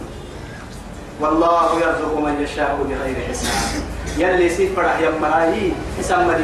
والله 1.21 1.80
يرزق 1.80 2.17
من 2.19 2.41
يشاء 2.41 2.78
بغير 2.89 3.28
حساب. 3.30 3.84
يلي 4.17 4.49
سيف 4.49 4.75
فرح 4.75 4.99
يا 4.99 5.10
مراهي 5.21 5.71
ما 6.12 6.38
دي 6.38 6.43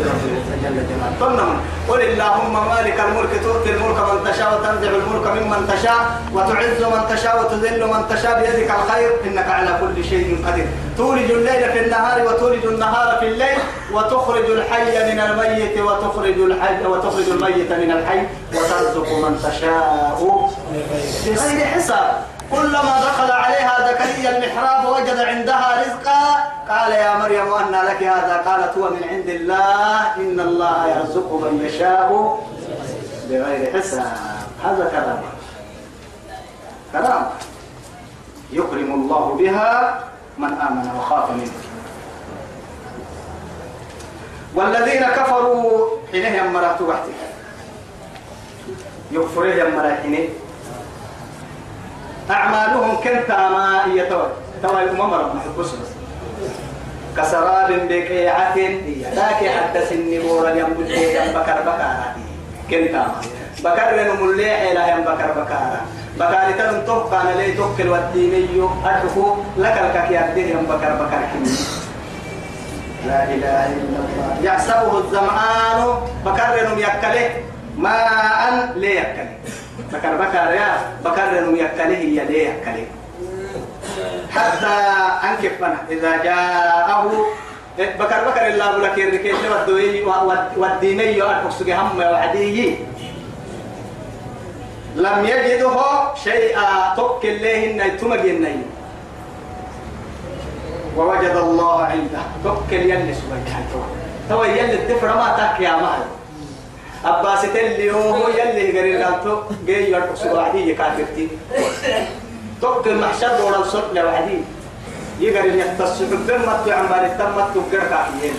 يا 0.00 0.06
رب 0.06 0.24
جل 0.62 0.78
طنما 1.20 1.56
قل 1.88 2.00
اللهم 2.00 2.68
مالك 2.68 3.00
الملك 3.00 3.42
تؤتي 3.42 3.70
الملك 3.70 3.98
من 3.98 4.32
تشاء 4.32 4.54
وتنزع 4.54 4.90
الملك 4.90 5.26
ممن 5.26 5.68
تشاء 5.68 6.20
وتعز 6.34 6.82
من 6.82 7.16
تشاء 7.16 7.40
وتذل 7.40 7.86
من 7.86 8.08
تشاء 8.10 8.40
بيدك 8.40 8.70
الخير 8.70 9.10
إنك 9.26 9.48
على 9.48 9.78
كل 9.80 10.04
شيء 10.04 10.44
قدير. 10.46 10.66
تولج 10.96 11.30
الليل 11.30 11.72
في 11.72 11.84
النهار 11.84 12.26
وتولج 12.26 12.66
النهار 12.66 13.18
في 13.20 13.26
الليل 13.28 13.58
وتخرج 13.92 14.50
الحي 14.50 15.12
من 15.12 15.20
الميت 15.20 15.78
وتخرج 15.78 16.38
الحي 16.40 16.86
وتخرج 16.86 17.28
الميت 17.28 17.72
من 17.72 17.90
الحي 17.90 18.20
وترزق 18.54 19.08
من 19.12 19.38
تشاء 19.44 20.18
بغير 21.26 21.66
حساب. 21.66 22.35
كلما 22.50 23.00
دخل 23.00 23.30
عليها 23.30 23.92
زكريا 23.92 24.30
المحراب 24.38 24.88
وجد 24.88 25.18
عندها 25.18 25.82
رزقا 25.82 26.22
قال 26.68 26.92
يا 26.92 27.14
مريم 27.18 27.52
أن 27.52 27.72
لك 27.72 28.02
هذا؟ 28.02 28.42
قالت 28.46 28.78
هو 28.78 28.90
من 28.90 29.04
عند 29.08 29.28
الله 29.28 30.14
إن 30.16 30.40
الله 30.40 30.88
يرزق 30.88 31.32
من 31.32 31.66
يشاء 31.66 32.40
بغير 33.28 33.78
حساب. 33.78 34.16
هذا 34.64 34.84
كرامة 34.90 35.30
كرامة 36.92 37.30
يكرم 38.52 38.94
الله 38.94 39.34
بها 39.34 40.00
من 40.38 40.52
آمن 40.52 40.90
وخاف 40.98 41.30
منه. 41.30 41.52
والذين 44.54 45.04
كفروا 45.04 45.88
حينه 46.12 46.28
يمرأت 46.28 46.80
وحدك 46.80 47.20
يكفره 49.10 49.54
يمرأ 49.54 49.94
حينه 49.94 50.28
أعمالهم 52.30 52.96
كنت 52.96 53.30
ما 53.30 53.86
هي 53.86 54.06
توي 54.06 54.26
توي 54.62 54.90
ممر 54.90 55.32
محبوس 55.34 55.72
بس 55.72 55.88
كسراب 57.16 57.88
بقيعة 57.88 58.56
ذاك 59.14 59.50
حتى 59.56 59.86
سن 59.86 60.22
بورا 60.22 60.50
يمبل 60.50 60.90
يم 60.90 61.32
بكر 61.34 61.58
بكارا 61.60 62.14
كنت 62.70 62.94
ما 63.64 63.74
بكر 63.74 63.88
من 63.96 64.26
مليح 64.26 64.60
إلى 64.60 64.90
يم 64.90 65.00
بكر 65.00 65.30
بكارا 65.36 65.80
بكاري 66.20 66.52
تلم 66.52 66.82
توك 66.86 67.10
كان 67.10 67.26
لي 67.36 67.52
توكل 67.52 67.88
والديني 67.88 68.68
أدفو 68.84 69.36
لك 69.58 69.76
لك 69.94 70.10
يا 70.10 70.36
يم 70.36 70.66
بكر 70.66 70.92
بكر 70.94 71.20
لا 73.06 73.24
إله 73.24 73.66
إلا 73.66 73.98
الله. 74.02 74.36
يحسبه 74.42 74.98
الزمان 74.98 75.80
بكر 76.26 76.78
يكله 76.78 77.30
ماء 77.78 78.72
ليكله. 78.76 79.28
بكر 79.92 80.16
بكر 80.16 80.54
يا 80.54 80.78
بكر 81.04 81.40
نم 81.40 81.56
يكله 81.56 81.96
هي 81.96 82.24
ليه 82.24 82.48
يكله 82.48 82.86
حتى 84.30 84.66
أنكفنا 85.28 85.76
إذا 85.90 86.22
جاءه 86.22 87.12
بكر 87.78 88.28
بكر 88.28 88.46
الله 88.46 88.78
لك 88.78 88.98
الركيل 88.98 89.34
والدوي 89.50 90.04
والديني 90.56 91.22
أرقصك 91.22 91.70
هم 91.70 91.98
وعدي 91.98 92.76
لم 94.96 95.24
يجده 95.24 95.76
شيئا 96.24 96.94
توكل 96.96 97.42
له 97.42 97.84
إن 97.84 97.96
تمجنين 97.96 98.62
ووجد 100.96 101.36
الله 101.36 101.82
عنده 101.82 102.22
توكل 102.44 102.82
يلي 102.90 103.14
سبحانه 103.14 103.84
تو 104.28 104.44
يلي 104.44 104.74
الدفر 104.74 105.06
ما 105.06 105.36
تك 105.38 105.60
يا 105.60 105.72
مهل 105.76 106.15
أباس 107.04 107.42
تلي 107.42 107.90
هو 107.90 108.28
يلي 108.28 108.78
قرير 108.78 109.02
قالتو 109.02 109.42
جاي 109.66 109.90
يرقص 109.90 110.22
وعدي 110.26 110.74
كافرتي 110.74 111.28
توكل 112.60 112.94
محشر 113.00 113.42
ولا 113.44 113.62
صوت 113.64 113.84
لوعدي 113.94 114.38
يقدر 115.20 115.54
يتصل 115.54 116.04
بالدم 116.04 116.48
عن 116.48 116.86
بال 116.86 117.04
التم 117.10 117.36
تقدر 117.54 117.84
كافيين 117.90 118.34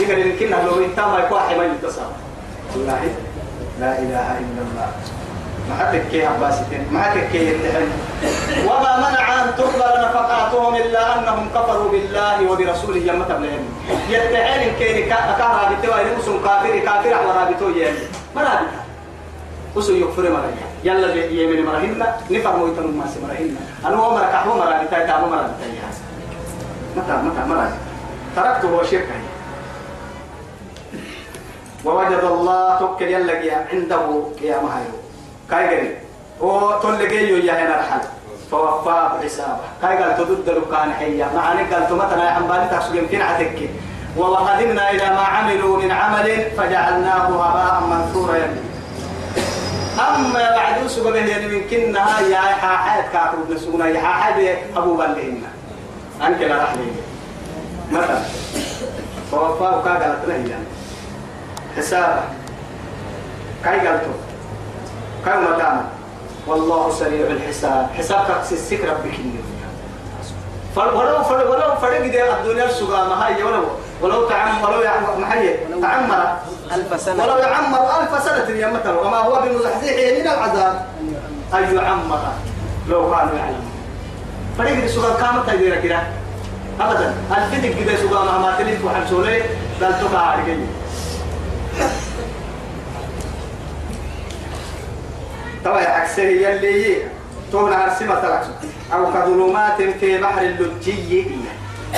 يقدر 0.00 0.18
يمكن 0.18 0.50
لو 0.50 0.80
يتم 0.80 1.18
يكون 1.24 1.40
حما 1.40 1.64
يتصل 1.64 2.02
والله 2.74 3.02
لا 3.80 3.98
إله 3.98 4.26
إلا 4.38 4.60
الله 4.66 4.88
ما 5.68 5.74
حدك 5.74 6.02
كي 6.10 6.26
عباسين 6.26 6.86
ما 6.92 7.02
حدك 7.02 7.28
كي 7.32 7.48
يتحن 7.48 7.88
وما 8.66 8.96
منع 8.96 9.44
أن 9.44 9.56
تقبل 9.56 9.92
نفقاتهم 10.04 10.74
إلا 10.74 11.18
أنهم 11.18 11.48
كفروا 11.54 11.90
بالله 11.90 12.50
وبرسوله 12.50 12.96
يمة 12.96 13.28
بلهم 13.28 13.64
يتحن 14.10 14.62
كي 14.78 15.02
كارا 15.02 15.70
بتوا 15.72 15.98
يلمسون 16.00 16.40
كافر 16.44 16.78
كافر 16.78 17.26
ورابطو 17.26 17.68
يلي 17.68 18.06
مرابطة 18.36 18.80
وسو 19.76 19.92
يكفر 19.92 20.22
مرابطة 20.22 20.66
يلا 20.84 21.14
يمين 21.14 21.66
مرهنا 21.66 22.16
نفر 22.30 22.56
مويتن 22.56 22.86
ما 22.98 23.06
سمرهنا 23.14 23.60
أنا 23.84 23.96
هو 23.96 24.14
مركح 24.14 24.46
هو 24.46 24.56
مرابطة 24.56 24.98
تابو 25.06 25.26
مرابطة 25.26 25.64
متى 26.96 27.12
متى 27.12 27.48
مرابطة 27.48 27.78
تركته 28.36 28.68
هو 28.68 28.82
شركة 28.82 29.16
ووجد 31.84 32.24
الله 32.24 32.78
توكل 32.78 33.08
يلا 33.08 33.34
عنده 33.72 34.00
يا 34.42 34.56
مهيرو 34.64 35.03
كاي 35.50 35.76
قري 35.76 35.96
أو 36.40 36.80
تول 36.80 37.08
جيو 37.08 37.36
يا 37.36 37.52
هنا 37.52 37.76
رحل. 37.76 38.00
فوفاه 38.50 39.20
حسابه 39.24 39.58
كاي 39.82 39.96
قال 39.96 40.16
تدد 40.16 40.50
له 40.50 40.62
كان 40.70 40.92
حيا. 40.92 41.28
مع 41.36 41.52
ان 41.52 41.58
قال 41.58 41.88
تمتنا 41.88 42.24
يا 42.24 42.30
حنبالي 42.30 42.68
تحسب 42.70 42.94
يمكن 42.94 43.20
عتك 43.22 43.70
وقدمنا 44.16 44.90
إلى 44.90 45.06
ما 45.06 45.20
عملوا 45.20 45.82
من 45.82 45.90
عمل 45.90 46.50
فجعلناه 46.56 47.26
هباء 47.26 47.82
منثورا. 47.90 48.56
أما 49.94 50.50
بعد 50.56 50.74
به 50.96 51.16
يعني 51.16 51.54
يمكنها 51.54 52.20
يا 52.20 52.38
حاحات 52.38 53.04
كاكو 53.12 53.36
نسونا 53.54 53.86
يا 53.86 54.00
حاحات 54.00 54.58
أبو 54.76 54.94
بلهن 54.94 55.42
انك 56.26 56.40
لا 56.40 56.62
رحلي 56.62 56.92
مثلا. 57.92 58.22
فوفاه 59.30 59.70
قالت 59.70 60.28
له 60.28 60.58
حسابه. 61.76 62.22
كاي 63.64 63.86
قالت 63.86 64.02
كم 65.24 65.44
مدام 65.44 65.84
والله 66.46 66.90
سريع 66.90 67.26
الحساب. 67.26 67.88
حساب 67.98 68.26
كاكس 68.28 68.52
السكر 68.52 68.88
ربك 68.88 69.18
ولو 70.76 71.22
فر 71.22 71.48
ولو 71.50 71.74
فرق 71.82 72.00
دي 72.00 72.32
الدنيا 72.32 72.64
السوغا 72.64 73.04
ما 73.04 73.28
هي 73.28 73.42
ولو 73.42 73.62
ولو 74.02 74.28
تعم 74.28 74.62
ولو 74.62 74.80
يعمر 74.80 75.16
محيي 75.18 75.56
تعمر. 75.82 76.36
ألف 76.72 77.00
سنة. 77.00 77.22
ولو 77.24 77.36
يعمر 77.36 77.78
ألف 78.00 78.24
سنة 78.24 78.56
يا 78.56 78.66
مثلا. 78.66 79.00
وما 79.00 79.16
هو 79.16 79.42
بمزحزحه 79.42 80.18
من 80.18 80.26
العذاب. 80.26 80.86
أن 81.54 81.76
يعمر. 81.76 82.20
لو 82.88 83.10
كانوا 83.10 83.34
يعلمون 83.38 83.70
فرق 84.58 84.72
دي 84.72 84.88
سوغا 84.88 85.14
كامل 85.20 85.46
تقدير 85.46 85.80
كده 85.80 86.02
أبدا. 86.80 87.14
الفدك 87.30 87.84
كده 87.84 87.96
سوغا 87.96 88.24
ما 88.24 88.38
ما 88.38 88.58
تلف 88.58 88.84
وحنسولي 88.84 89.42
دل 89.80 89.92
تقع 90.00 90.36
توا 95.64 95.80
عكسه 95.80 96.22
يلي 96.22 96.96
تون 97.52 97.72
عرسمة 97.72 98.14
تلعب 98.20 98.44
أو 98.92 99.12
كظلمات 99.12 99.82
في 100.00 100.18
بحر 100.18 100.42
اللجي. 100.42 101.26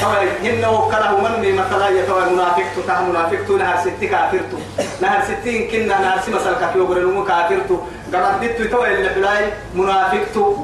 توا 0.00 0.22
هن 0.42 0.64
وكله 0.64 1.12
من 1.20 1.56
مثلا. 1.56 1.88
يتوا 1.88 2.24
منافق 2.32 2.64
تتاه 2.76 3.02
منافق 3.02 3.38
تو. 3.48 3.56
نهر 3.56 3.76
ستي 3.80 4.06
كافرتو 4.06 4.58
نهر 5.02 5.20
ستين 5.24 5.68
كنا 5.70 6.00
نهر 6.00 6.18
سما 6.26 6.38
سلكا 6.38 6.66
في 6.72 6.80
وبر 6.80 6.98
نمو 6.98 7.24
كافرتو 7.24 7.76
قبضت 8.12 8.62
توا 8.70 8.86
اللي 8.86 9.10
بلاي 9.16 9.44
منافق 9.74 10.24
تو. 10.34 10.56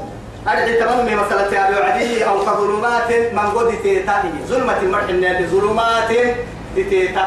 أرجع 0.49 0.75
تمام 0.81 1.07
مثلا 1.07 1.51
تابع 1.51 1.85
عدي 1.85 2.25
أو 2.25 2.45
كظلمات 2.47 3.11
من 3.33 3.47
قد 3.55 3.73
تيتا 3.83 4.23
ظلمة 4.49 4.79
المرح 4.83 5.09
النادي 5.09 5.47
ظلمات 5.47 6.11
تيتا 6.75 7.25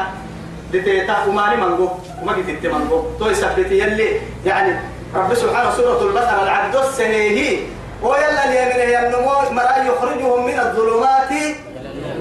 تيتا 0.72 1.24
وماني 1.28 1.56
منقو 1.56 1.88
وما 2.22 2.32
قد 2.32 2.46
تيتا 2.46 2.78
تو 3.18 3.30
يثبت 3.30 3.70
يلي. 3.70 4.20
يعني 4.46 4.72
رب 5.14 5.34
سبحانه 5.34 5.70
سورة 5.76 6.02
البقرة 6.02 6.42
العبد 6.42 6.76
السنيه 6.76 7.58
ويلا 8.02 8.44
اليمين 8.48 8.80
هي 8.88 9.06
النمو 9.06 9.50
مرا 9.50 9.76
يخرجهم 9.86 10.46
من 10.46 10.58
الظلمات 10.58 11.30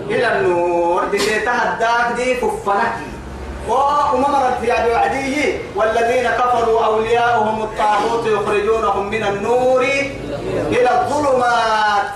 إلى 0.09 0.27
النور. 0.39 1.05
دي 1.05 1.17
تهداك 1.17 2.11
دي 2.15 2.35
ففنك. 2.35 2.93
وما 3.69 4.27
مرت 4.29 4.57
في 4.61 4.71
عدو 4.71 4.93
عدي. 4.93 5.57
والذين 5.75 6.29
كفروا 6.29 6.85
أولياؤهم 6.85 7.63
الطاغوت 7.63 8.27
يخرجونهم 8.27 9.09
من 9.09 9.23
النور 9.23 9.81
إلى 10.69 10.89
الظلمات. 11.01 12.11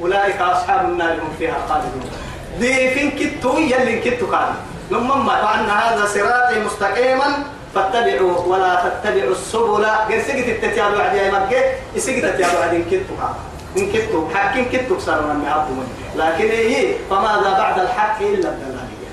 أولئك 0.00 0.40
أصحاب 0.40 0.84
النار 0.84 1.12
هم 1.12 1.32
فيها 1.38 1.56
خالدون. 1.68 2.10
دي 2.58 2.90
فين 2.90 3.10
كتو 3.10 3.58
يلي 3.58 4.00
كتو 4.00 4.26
قال 4.26 4.48
لما 4.90 5.14
وأن 5.14 5.70
هذا 5.70 6.06
صراطي 6.06 6.58
مستقيما. 6.66 7.55
فاتبعوا 7.76 8.34
ولا 8.50 8.72
تتبعوا 8.84 9.32
السبل. 9.32 9.84
قال 9.84 10.22
سجت 10.28 10.48
التتياب 10.48 10.92
عدي 11.00 11.16
يا 11.16 11.30
مكة. 11.30 11.60
سجت 12.00 12.24
التتياب 12.24 12.56
عدي 12.62 12.82
كتبها 12.90 13.36
إن 13.78 13.92
كتب 13.92 14.28
حق 14.34 14.56
إن 14.56 14.64
كتب 14.64 14.98
صار 15.00 15.22
من 15.22 15.44
معكم 15.44 15.84
لكن 16.16 16.44
إيه؟ 16.44 16.96
فماذا 17.10 17.50
بعد 17.58 17.80
الحق 17.80 18.20
إلا 18.20 18.48
الدلالية 18.48 19.10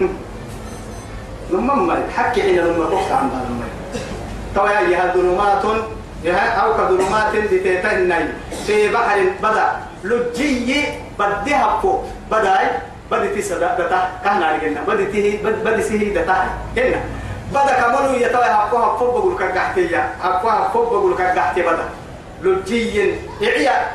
لما 1.50 1.74
ما 1.74 1.98
الحق 2.08 2.32
حين 2.32 2.56
لما 2.56 2.84
تقص 2.84 3.12
عن 3.12 3.28
بالما 3.28 3.66
تو 4.54 4.66
يا 4.66 5.12
ظلمات 5.14 5.64
أو 6.34 6.74
كظلمات 6.76 7.36
بتتنين 7.36 8.28
في 8.66 8.88
بحر 8.88 9.18
بدأ 9.42 9.72
لجي 10.04 10.84
بدها 11.18 11.80
فوق 11.82 12.04
بدأي 12.30 12.66
بدي 13.10 13.28
تسدا 13.28 13.74
دتا 13.78 14.08
كان 14.24 14.42
علينا 14.42 14.82
بدي 14.88 15.06
تهي 15.06 15.36
بدي 15.42 15.82
سهي 15.82 16.10
دتا 16.10 16.36
هنا. 16.76 17.00
بدا 17.50 17.80
كمانو 17.80 18.14
يتوى 18.14 18.44
حقوها 18.44 18.96
فوق 18.96 19.18
بقول 19.18 19.38
كقحتية 19.38 20.14
حقوها 20.22 20.68
فوق 20.72 20.90
بقول 20.90 21.16
كقحتي 21.18 21.62
بدا. 21.62 21.88
لجي 22.42 23.14
إعيا 23.42 23.88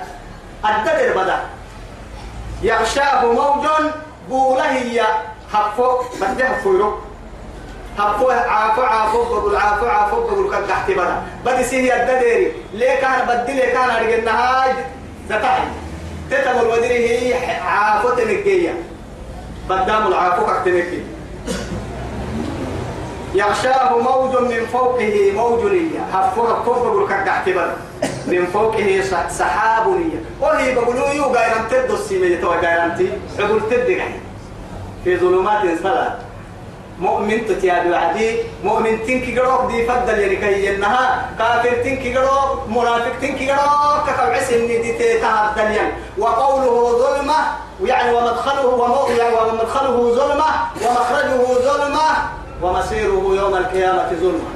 الدبر 0.66 1.24
بدا. 1.24 1.40
يغشاه 2.64 3.26
موج 3.26 3.68
بوله 4.30 4.72
هي 4.72 5.04
حفو 5.54 5.98
بدي 6.22 6.44
يروك 6.66 7.00
حفو 7.98 8.30
عافو 8.30 8.82
عافو 8.82 9.24
بقول 9.24 9.56
عافو 9.56 9.86
عافو 9.86 10.22
بقول 10.22 10.52
كقحتي 10.52 10.94
بدا. 10.94 11.22
بدي 11.46 11.64
سيه 11.64 11.94
الدبر 11.94 12.52
ليه 12.74 13.02
كان 13.02 13.28
بدي 13.28 13.54
ليه 13.54 13.74
كان 13.74 13.90
أرجعنا 13.90 14.32
هاي؟ 14.32 14.74
دتاي 15.30 15.62
تتقول 16.32 16.68
ودري 16.68 17.10
هي 17.10 17.34
عافو 17.60 18.10
تنقية. 18.10 18.74
بدام 19.70 20.08
العافو 20.08 20.46
كحتنقية 20.46 21.11
يغشاه 23.34 23.98
موج 23.98 24.42
من 24.42 24.66
فوقه 24.74 25.32
موج 25.36 25.66
ليا 25.66 26.06
حفوها 26.14 26.64
فوق 26.64 26.84
بقول 26.84 27.10
كعتبر 27.10 27.72
من 28.28 28.46
فوقه 28.54 29.02
سحاب 29.30 29.88
ليا 29.88 30.22
وهي 30.42 30.76
بقولوا 30.76 31.10
يو 31.10 31.24
غيران 31.24 31.68
تدو 31.72 31.94
السيمية. 31.94 32.42
تو 32.42 32.52
غيران 32.52 32.96
تي 32.98 33.10
بقول 33.38 33.62
تدق 33.70 34.02
في 35.04 35.18
ظلمات 35.18 35.78
ثلاث 35.84 36.14
مؤمن 37.00 37.46
تتياد 37.48 37.92
وعدي. 37.92 38.36
مؤمن 38.64 39.06
تنكي 39.08 39.40
قروك 39.40 39.72
دي 39.72 39.86
فضل 39.86 40.20
يعني 40.20 40.36
كي 40.36 40.66
ينها 40.66 41.30
كافر 41.40 41.76
تنكي 41.84 42.18
قروك 42.18 42.68
منافق 42.70 43.20
تنكي 43.22 43.52
قروك 43.52 44.06
كالعس 44.18 44.54
إني 44.54 44.78
دي 44.78 44.94
تهدل 44.94 45.72
يعني 45.72 45.94
وقوله 46.18 46.98
ظلمة 47.00 47.40
يعني 47.84 48.14
ومدخله 48.14 48.66
ومدخله 48.68 50.14
ظلمة 50.16 50.46
ومخرجه 50.86 51.44
ظلمة. 51.54 52.41
ومصيره 52.62 53.24
يوم 53.42 53.56
القيامة 53.56 54.10
ظلمة 54.22 54.50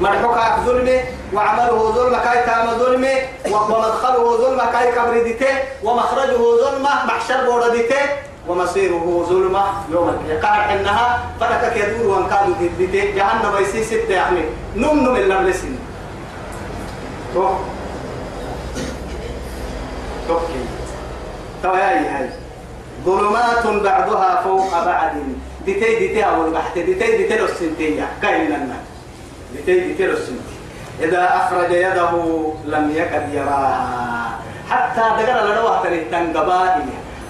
مرحوك 0.00 0.38
ظلمة 0.66 1.00
وعمله 1.34 1.90
ظلمة 1.90 2.18
كاي 2.24 2.42
تام 2.46 2.66
ظلمة 2.78 3.14
ومدخله 3.46 4.36
ظلمة 4.36 4.72
كاي 4.72 4.92
كبردته 4.92 5.54
ومخرجه 5.84 6.38
ظلمة 6.64 6.90
محشر 7.06 7.44
بوردته 7.46 8.02
ومصيره 8.48 9.26
ظلمة 9.28 9.64
يوم 9.92 10.08
القيامة 10.08 10.40
قال 10.48 10.78
إنها 10.78 11.20
فلك 11.40 11.76
يدور 11.76 12.06
وانكاد 12.18 12.46
دته 12.78 13.04
جهنم 13.16 13.56
يسي 13.62 13.84
ستة 13.84 14.12
يا 14.14 14.22
أحمد 14.22 14.44
نم 14.76 15.00
نم 15.00 15.16
إلا 15.16 15.38
بلسن 15.42 15.76
تو 17.34 17.48
توكي 20.28 20.64
توياي 21.62 22.06
هاي 22.08 22.30
ظلمات 23.04 23.66
بعضها 23.66 24.40
فوق 24.44 24.84
بعض 24.84 25.12
ديتي 25.72 25.98
ديتي 25.98 26.24
أول 26.24 26.50
بحث 26.50 26.78
ديتي 26.78 27.16
ديتي 27.16 27.36
لو 27.38 27.46
سنتيا 27.46 28.08
كاين 28.22 28.46
لنا 28.46 28.76
ديتي 29.56 29.80
ديتي 29.80 30.06
لو 30.06 30.16
سنتي 30.16 30.54
إذا 31.02 31.30
أخرج 31.34 31.70
يده 31.70 32.12
لم 32.66 32.92
يكد 32.94 33.34
يراها. 33.34 34.38
حتى 34.70 35.00
دقر 35.00 35.50
لدوه 35.50 35.82
تنتن 35.82 36.36
قبائل 36.36 36.82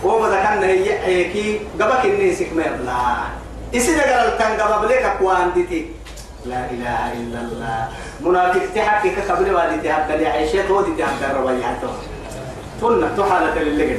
وما 0.05 0.29
ذكرنا 0.29 0.67
هي 0.67 0.99
هيكي 0.99 1.61
قبك 1.81 2.05
النيسك 2.05 2.53
ما 2.53 2.63
يبلا 2.63 2.97
إسي 3.75 3.95
دقر 3.95 4.29
التن 4.29 4.81
بليك 4.83 5.03
أكوان 5.03 5.53
ديتي. 5.55 5.87
لا 6.47 6.71
إله 6.71 7.13
إلا 7.13 7.41
الله. 7.41 7.89
منافق 8.21 8.61
تحكي 8.75 9.11
كقبل 9.11 9.55
والدي 9.55 9.93
حتى 9.93 10.17
لي 10.17 10.27
عيشت 10.27 10.71
ودي 10.71 10.91
تحت 10.99 11.31
الربيعات 11.31 11.77
تقولنا 12.81 13.09
تحالة 13.17 13.63
للي 13.63 13.99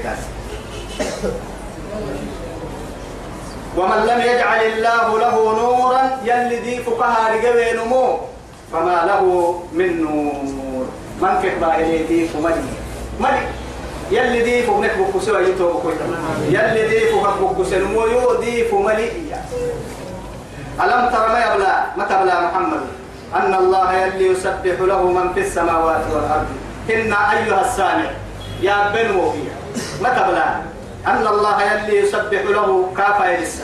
ومن 3.78 4.00
لم 4.06 4.20
يجعل 4.22 4.62
الله 4.64 5.20
له 5.20 5.36
نورا 5.62 6.04
يلي 6.24 6.60
دي 6.60 6.84
فقها 6.84 7.34
رجبه 7.34 7.84
نمو 7.84 8.20
فما 8.74 8.98
له 9.08 9.24
من 9.74 10.02
نور. 10.02 10.86
من 11.22 11.34
كتبا 11.44 11.76
إليه 11.76 12.08
دي 12.08 12.28
فمدي 12.28 12.74
مدي 13.20 13.46
يلي 14.12 14.42
دي 14.44 14.64
فمك 14.64 14.92
بكسوا 14.98 15.40
يتو 15.40 15.80
يلي 16.50 16.84
دي 16.88 17.00
فمك 17.12 17.38
بكسوا 17.42 17.80
نمو 17.80 18.02
يو 18.06 18.42
دي 18.42 18.66
ألم 20.82 21.10
ترى 21.10 21.28
ما 21.30 21.40
يبلى 21.46 21.74
ما 21.98 22.04
تبلى 22.10 22.36
محمد؟ 22.42 22.82
أن 23.36 23.54
الله 23.54 23.94
يلي 23.94 24.26
يسبح 24.28 24.78
له 24.82 25.02
من 25.04 25.34
في 25.34 25.40
السماوات 25.40 26.04
والأرض. 26.14 26.50
إن 26.90 27.14
أيها 27.14 27.62
السامع 27.62 28.10
يا 28.62 28.92
بنو 28.94 29.34
ما 30.02 30.10
تبلى؟ 30.10 30.46
أن 31.08 31.28
الله 31.28 31.64
يلي 31.64 31.98
يسبح 32.00 32.42
له 32.42 32.94
كافا 32.98 33.26
يلسا 33.26 33.64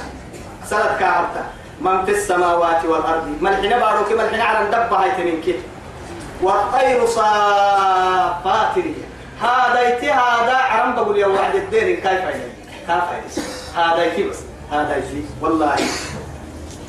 سلت 0.66 1.00
كافتا 1.00 1.46
من 1.82 2.06
في 2.06 2.12
السماوات 2.12 2.86
والأرض؟ 2.86 3.38
من 3.42 3.56
حين 3.56 3.70
باروك 3.70 4.12
من 4.12 4.30
حين 4.32 4.42
على 4.42 4.66
الدبة 4.66 4.98
هاي 4.98 5.12
تنينك 5.12 5.56
والطير 6.42 7.06
صافات 7.06 8.76
هذا 9.42 9.90
يتي 9.90 10.12
هذا 10.12 10.56
عرم 10.56 10.96
بقول 10.96 11.18
يا 11.18 11.28
واحد 11.28 11.56
الدين 11.56 12.02
كافا 12.02 12.30
يلسا 13.26 13.42
هذا 13.82 14.04
يتي 14.06 14.24
بس 14.24 14.38
هذا 14.72 14.98
يتي 14.98 15.26
والله. 15.42 15.76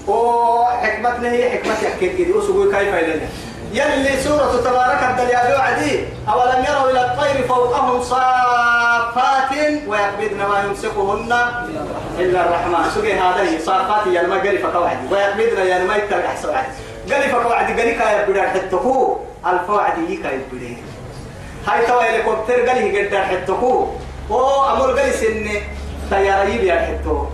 وحكمتنا 0.08 1.30
هي 1.30 1.50
حكمة 1.50 1.72
يحكي 1.82 2.24
كده 2.24 2.36
وسوي 2.38 2.72
كيف 2.72 2.94
يلي 2.94 3.28
يلي 3.72 4.22
سورة 4.22 4.60
تبارك 4.64 5.02
الدليل 5.02 5.60
عدي 5.60 6.04
أولم 6.28 6.64
يروا 6.68 6.90
إلى 6.90 7.00
الطير 7.06 7.48
فوقهم 7.48 8.02
صافات 8.02 9.52
ويقبضن 9.86 10.36
ما 10.36 10.64
يمسكهن 10.64 11.32
إلا 12.18 12.40
الرحمن. 12.44 12.90
سوي 12.94 13.12
هذا؟ 13.12 13.42
هي 13.42 13.58
صافات 13.60 14.06
يعني 14.06 14.28
ما 14.28 14.36
قري 14.38 14.58
فكوعد 14.58 15.12
ويقبضن 15.12 15.66
يعني 15.66 15.84
ما 15.84 15.96
يترك 15.96 16.24
أحسن 16.24 16.48
واحد 16.48 16.70
قري 17.10 17.28
فكوعد 17.28 17.80
قري 17.80 17.94
كاي 17.94 18.26
بدر 18.26 18.48
حتكو. 18.48 19.18
الفوعد 19.46 19.98
يكاي 20.08 20.38
بدر 20.52 20.76
هاي 21.66 21.86
توا 21.86 22.02
هليكوبتر 22.02 22.68
قري 22.68 23.06
قدر 23.06 23.22
حتكو. 23.22 23.86
أو 24.30 24.70
أمر 24.70 24.90
قري 25.00 25.12
سن 25.12 25.48
طيارة 26.10 26.48
يبي 26.48 26.72
حتو 26.72 27.24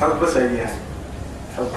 حب 0.00 0.26
سيئة 0.26 0.66
حب 1.56 1.68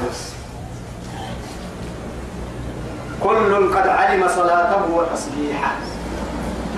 كل 3.23 3.75
قد 3.75 3.87
علم 3.87 4.27
صلاته 4.27 4.85
وتسبيحه 4.91 5.71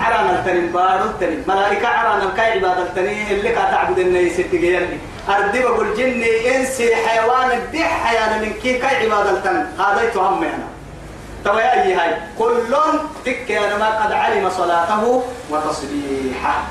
عرانا 0.00 0.38
التنين 0.38 0.66
بارو 0.72 1.04
التنين 1.04 1.44
ملائكة 1.48 1.88
عرانا 1.88 2.22
الكاي 2.22 2.52
عبادة 2.52 2.82
التنين 2.82 3.26
اللي 3.30 3.48
كا 3.48 3.64
تعبد 3.70 3.98
الناس 3.98 4.36
تجيني 4.36 4.98
أردي 5.28 5.62
بقول 5.62 5.94
جني 5.94 6.56
إنسي 6.56 6.96
حيوان 6.96 7.50
الدح 7.58 8.04
حيانا 8.04 8.38
من 8.42 8.52
كي 8.62 8.78
كاي 8.78 8.96
عبادة 9.10 9.30
التنين 9.30 9.66
هذا 9.78 10.02
يتهم 10.02 10.44
أنا. 10.44 10.68
طب 11.44 11.58
يا 11.58 11.82
أي 11.82 11.94
هاي 11.94 12.10
كل 12.38 12.74
تك 13.24 13.50
أنا 13.50 13.78
ما 13.78 14.04
قد 14.04 14.12
علم 14.12 14.50
صلاته 14.50 15.22
وتصبيحه. 15.50 16.62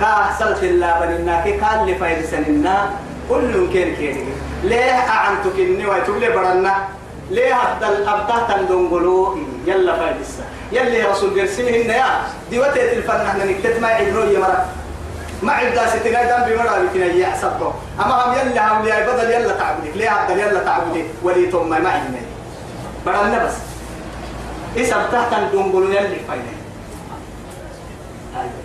كا 0.00 0.30
سلت 0.38 0.62
الله 0.62 1.00
بننا 1.00 1.40
كي 1.44 1.52
كان 1.52 1.86
لفايد 1.86 2.24
سننا 2.24 2.90
كل 3.28 3.68
كين 3.72 3.96
كين 3.96 4.34
ليه 4.64 4.92
أعنتك 4.92 5.58
إني 5.58 5.86
ويتولي 5.86 6.30
برنا؟ 6.30 6.74
ليه 7.30 7.54
هذا 7.54 7.88
الأبتاه 7.88 8.56
تندونغلو 8.56 9.38
يلا 9.66 9.96
فايدسا 9.96 10.44
يلي 10.72 11.02
رسول 11.02 11.40
قرسمه 11.40 11.68
إن 11.68 11.90
يا. 11.90 12.22
دي 12.50 12.58
وتيت 12.58 12.92
الفن 12.92 13.20
إحنا 13.26 13.44
نكتت 13.44 13.80
ما 13.80 13.90
يعبروا 13.90 14.24
يا 14.24 14.38
مرة. 14.38 14.66
ما 15.42 15.52
عبدا 15.52 15.86
ستنا 15.86 16.22
دم 16.24 16.52
بمرة 16.52 16.78
بكنا 16.78 17.04
يا 17.04 17.36
سبتو 17.36 17.70
أما 18.00 18.14
هم 18.24 18.32
يلا 18.32 18.72
هم 18.72 18.86
يا 18.86 19.06
بدل 19.06 19.30
يلا 19.30 19.52
تعبدك. 19.52 19.96
ليه 19.96 20.10
هذا 20.10 20.34
يلا 20.34 20.64
تعبدك؟ 20.64 21.06
ولي 21.22 21.50
ثم 21.50 21.68
ما 21.68 21.90
عندنا 21.90 22.20
برنا 23.06 23.44
بس. 23.46 23.54
إيش 24.76 24.92
أبتاه 24.92 25.30
تندونغلو 25.30 25.88
يلي 25.88 26.20
فايدة 26.28 26.58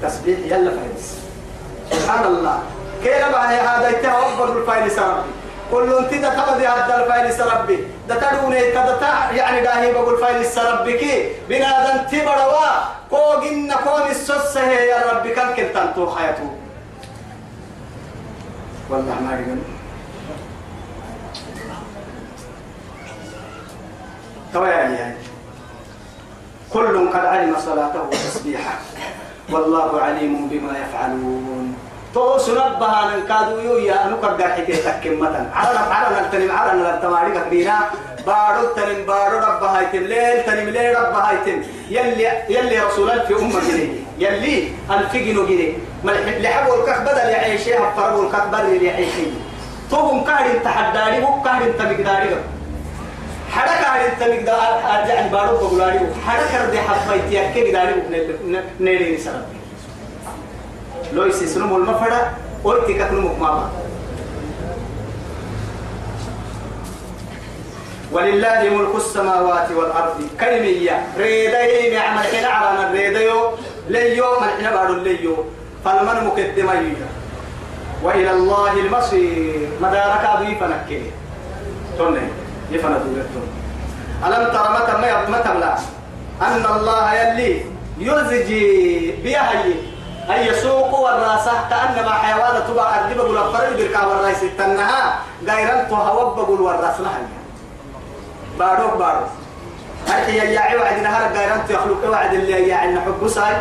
تسبيح 0.04 0.40
يلا 0.40 0.72
فايدس 0.72 1.18
سبحان 1.92 2.26
الله. 2.26 2.60
كيف 3.04 3.30
بقى 3.32 3.56
هذا؟ 3.56 3.90
يتوقف 3.90 4.58
الفايدس 4.58 5.00
ربي. 5.00 5.32
كل 5.72 5.94
انت 5.94 6.14
ده 6.14 6.30
تبدي 6.30 6.68
هذا 6.68 7.04
الفايل 7.04 7.34
سربي 7.34 7.88
ده 8.08 8.16
تدوني 8.16 8.72
تدتا 8.72 9.32
يعني 9.32 9.62
داهي 9.62 9.94
بقول 9.94 10.18
فايل 10.18 10.46
سربي 10.46 10.98
كي. 10.98 11.32
بنادم 11.50 12.04
تبروا 12.12 12.74
كوجن 13.10 13.74
كون 13.84 14.12
السوس 14.12 14.58
هي 14.58 14.88
يا 14.88 15.12
ربي 15.12 15.30
كان 15.30 15.54
كنت 15.54 15.78
تو 15.96 16.16
حياته 16.16 16.58
والله 18.90 19.20
ما 19.22 19.40
يقول 19.40 19.58
توياني 24.54 24.96
يعني. 24.96 25.18
كل 26.74 27.10
قد 27.10 27.26
علم 27.26 27.56
صلاته 27.60 28.02
وتسبيحه. 28.02 28.80
والله 29.50 30.02
عليم 30.02 30.48
بما 30.48 30.80
يفعلون. 30.80 31.76
تو 32.14 32.38
سنبها 32.38 33.18
نكادو 33.18 33.60
يو 33.60 33.78
يا 33.78 34.06
أنو 34.06 34.18
كرجع 34.22 34.48
حكي 34.56 34.74
تكمل 34.74 35.18
مثلا 35.18 35.46
عرنا 35.54 35.80
عرنا 35.80 36.20
التنم 36.26 36.52
عرنا 36.52 36.96
التماري 36.96 37.32
كبيرة. 37.40 37.78
بارو 38.28 38.62
التنم 38.68 39.06
بارو 39.06 39.38
رب 39.38 39.64
هايتم 39.64 40.04
ليل 40.04 40.44
تنم 40.46 40.70
ليل 40.70 41.00
رب 41.00 41.14
هايتم 41.14 41.64
يلي 41.90 42.28
يلي 42.50 42.80
رسول 42.80 43.10
في 43.28 43.34
أمة 43.36 43.60
جنيه 43.60 43.90
يلي 44.20 44.72
الفجنو 44.92 45.46
جنيه 45.46 45.74
ما 46.04 46.12
لحبوا 46.12 46.76
الكخ 46.76 47.02
بدل 47.02 47.18
يعيشها 47.18 47.94
فربوا 47.98 48.24
الكخ 48.26 48.46
بدل 48.46 48.84
يعيشها 48.84 49.32
توهم 49.92 50.24
كارين 50.24 50.64
تحداري 50.64 51.20
بو 51.22 51.42
كارين 51.42 51.78
تمقداري. 51.78 52.30
حدا 53.52 53.76
كارين 53.84 54.12
تمقدار 54.20 54.82
يعني 55.10 55.30
بارو 55.30 55.58
بقولاري. 55.58 56.00
حدا 56.28 56.46
كردي 56.52 56.80
حبيتي 56.80 57.50
أكيد 57.50 57.68
قداري 57.68 57.94
نيري 58.80 59.18
سربي 59.18 59.63
لو 61.14 61.26
يسيسنم 61.26 61.76
المفرد 61.76 62.28
قلت 62.64 62.92
كتنم 62.92 63.40
ماما. 63.40 63.70
ولله 68.12 68.62
ملك 68.70 68.96
السماوات 68.96 69.72
والأرض. 69.72 70.18
كلمية. 70.40 71.06
ريدي 71.18 71.96
نعم 71.96 72.18
الحين 72.18 72.46
على 72.46 72.88
الريديو 72.88 73.52
ليو 73.90 74.40
من 74.40 74.48
الحين 74.48 74.74
بعد 74.74 74.90
الليو 74.90 75.36
فالمن 75.86 76.28
مقدم 76.28 76.70
يجا 76.70 77.10
وإلى 78.04 78.32
الله 78.32 78.74
المصير. 78.74 79.70
مدارك 79.82 80.24
أبي 80.26 80.56
فنكي 80.56 81.12
توني. 81.98 82.28
يفنا 82.72 82.98
دولتون 82.98 83.48
ألم 84.26 84.44
ترى 84.54 84.70
متى 84.76 84.94
ما 85.02 85.30
متى 85.30 85.52
أن 86.42 86.66
الله 86.76 87.14
يلي 87.14 87.66
يزجي 88.00 89.12
بيهي 89.24 89.74
أي 90.30 90.48
يسوق 90.48 90.73
والراسة 91.04 91.52
كأنما 91.70 92.12
حيوانة 92.12 92.60
تبع 92.60 93.00
أردب 93.00 93.18
بقول 93.18 93.38
أفرد 93.38 93.78
بركا 93.78 94.06
والرئيس 94.06 94.44
التنها. 94.44 95.16
غير 95.48 95.82
أنتو 95.82 95.96
هوب 95.96 96.36
بقول 96.36 96.62
والرأس 96.62 97.00
لها 97.00 97.20
باروك 98.60 98.94
باروك 98.98 99.30
هاي 100.08 100.36
يا 100.38 100.44
يا 100.44 100.80
وعد 100.80 101.00
نهار 101.00 101.32
غير 101.34 101.54
أنتو 101.56 101.74
يخلق 101.74 102.10
وعد 102.10 102.34
اللي 102.34 102.68
يا 102.70 102.76
عنا 102.76 103.02
حب 103.02 103.28
ساي. 103.28 103.56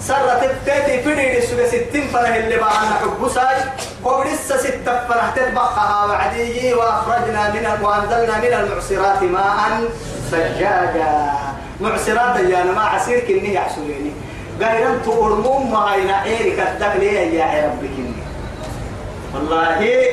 سرة 0.00 0.40
تتي 0.66 1.02
فيدي 1.02 1.38
السوق 1.38 1.66
ستين 1.66 2.08
فرح 2.12 2.28
اللي 2.34 2.56
بعنا 2.56 2.94
حب 3.02 3.28
ساي. 3.34 3.56
قبرس 4.04 4.52
ستة 4.52 5.08
فرح 5.08 5.30
تتبقها 5.36 6.04
وعدي 6.04 6.74
وأخرجنا 6.74 7.48
من 7.50 7.84
وأنزلنا 7.84 8.38
من 8.38 8.52
المعصرات 8.52 9.22
ماء 9.22 9.88
ثجاجا 10.30 11.32
معصرات 11.80 12.36
يا 12.40 12.64
ما 12.64 12.80
عسير 12.82 13.20
كني 13.20 13.54
يحسوليني 13.54 14.12
غير 14.60 14.88
أن 14.88 15.02
تقرمون 15.02 15.70
ما 15.70 15.94
هينا 15.94 16.16
عيرك 16.16 16.58
الدخل 16.58 17.02
يا 17.02 17.66
ربك 17.66 17.96
والله 19.34 20.08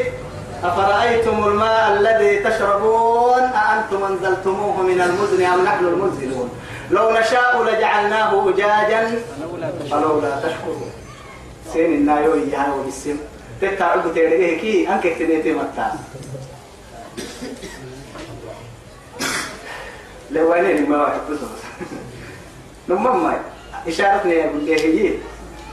أفرأيتم 0.64 1.48
الماء 1.48 1.94
الذي 1.94 2.40
تشربون؟ 2.40 3.42
أأنتم 3.42 4.04
أنزلتموه 4.04 4.82
من 4.82 5.02
المزن 5.02 5.46
أم 5.46 5.64
نحن 5.64 5.86
المنزلون 5.86 6.50
لو 6.92 7.12
نشاء 7.12 7.64
لجعلناه 7.64 8.50
أجاجا. 8.50 9.20
فلولا 9.92 10.40
تشكرون. 10.40 10.92
سين 11.74 11.94
النايو 11.94 12.34
إياها 12.34 12.74
وبالسم 12.74 13.18
تتعب 13.62 14.14
تيرجه 14.14 14.60
كي 14.62 14.90
أنك 14.90 15.04
تنيتي 15.04 15.54
متى 15.54 15.92
لو 20.32 20.54
أنا 20.54 20.80
ما 20.80 21.02
واحد 21.02 21.20
نمم 22.90 23.24
ما 23.24 23.40
إشارتني 23.88 24.34
يا 24.34 24.48
بليه 24.48 24.78
هي. 24.78 25.14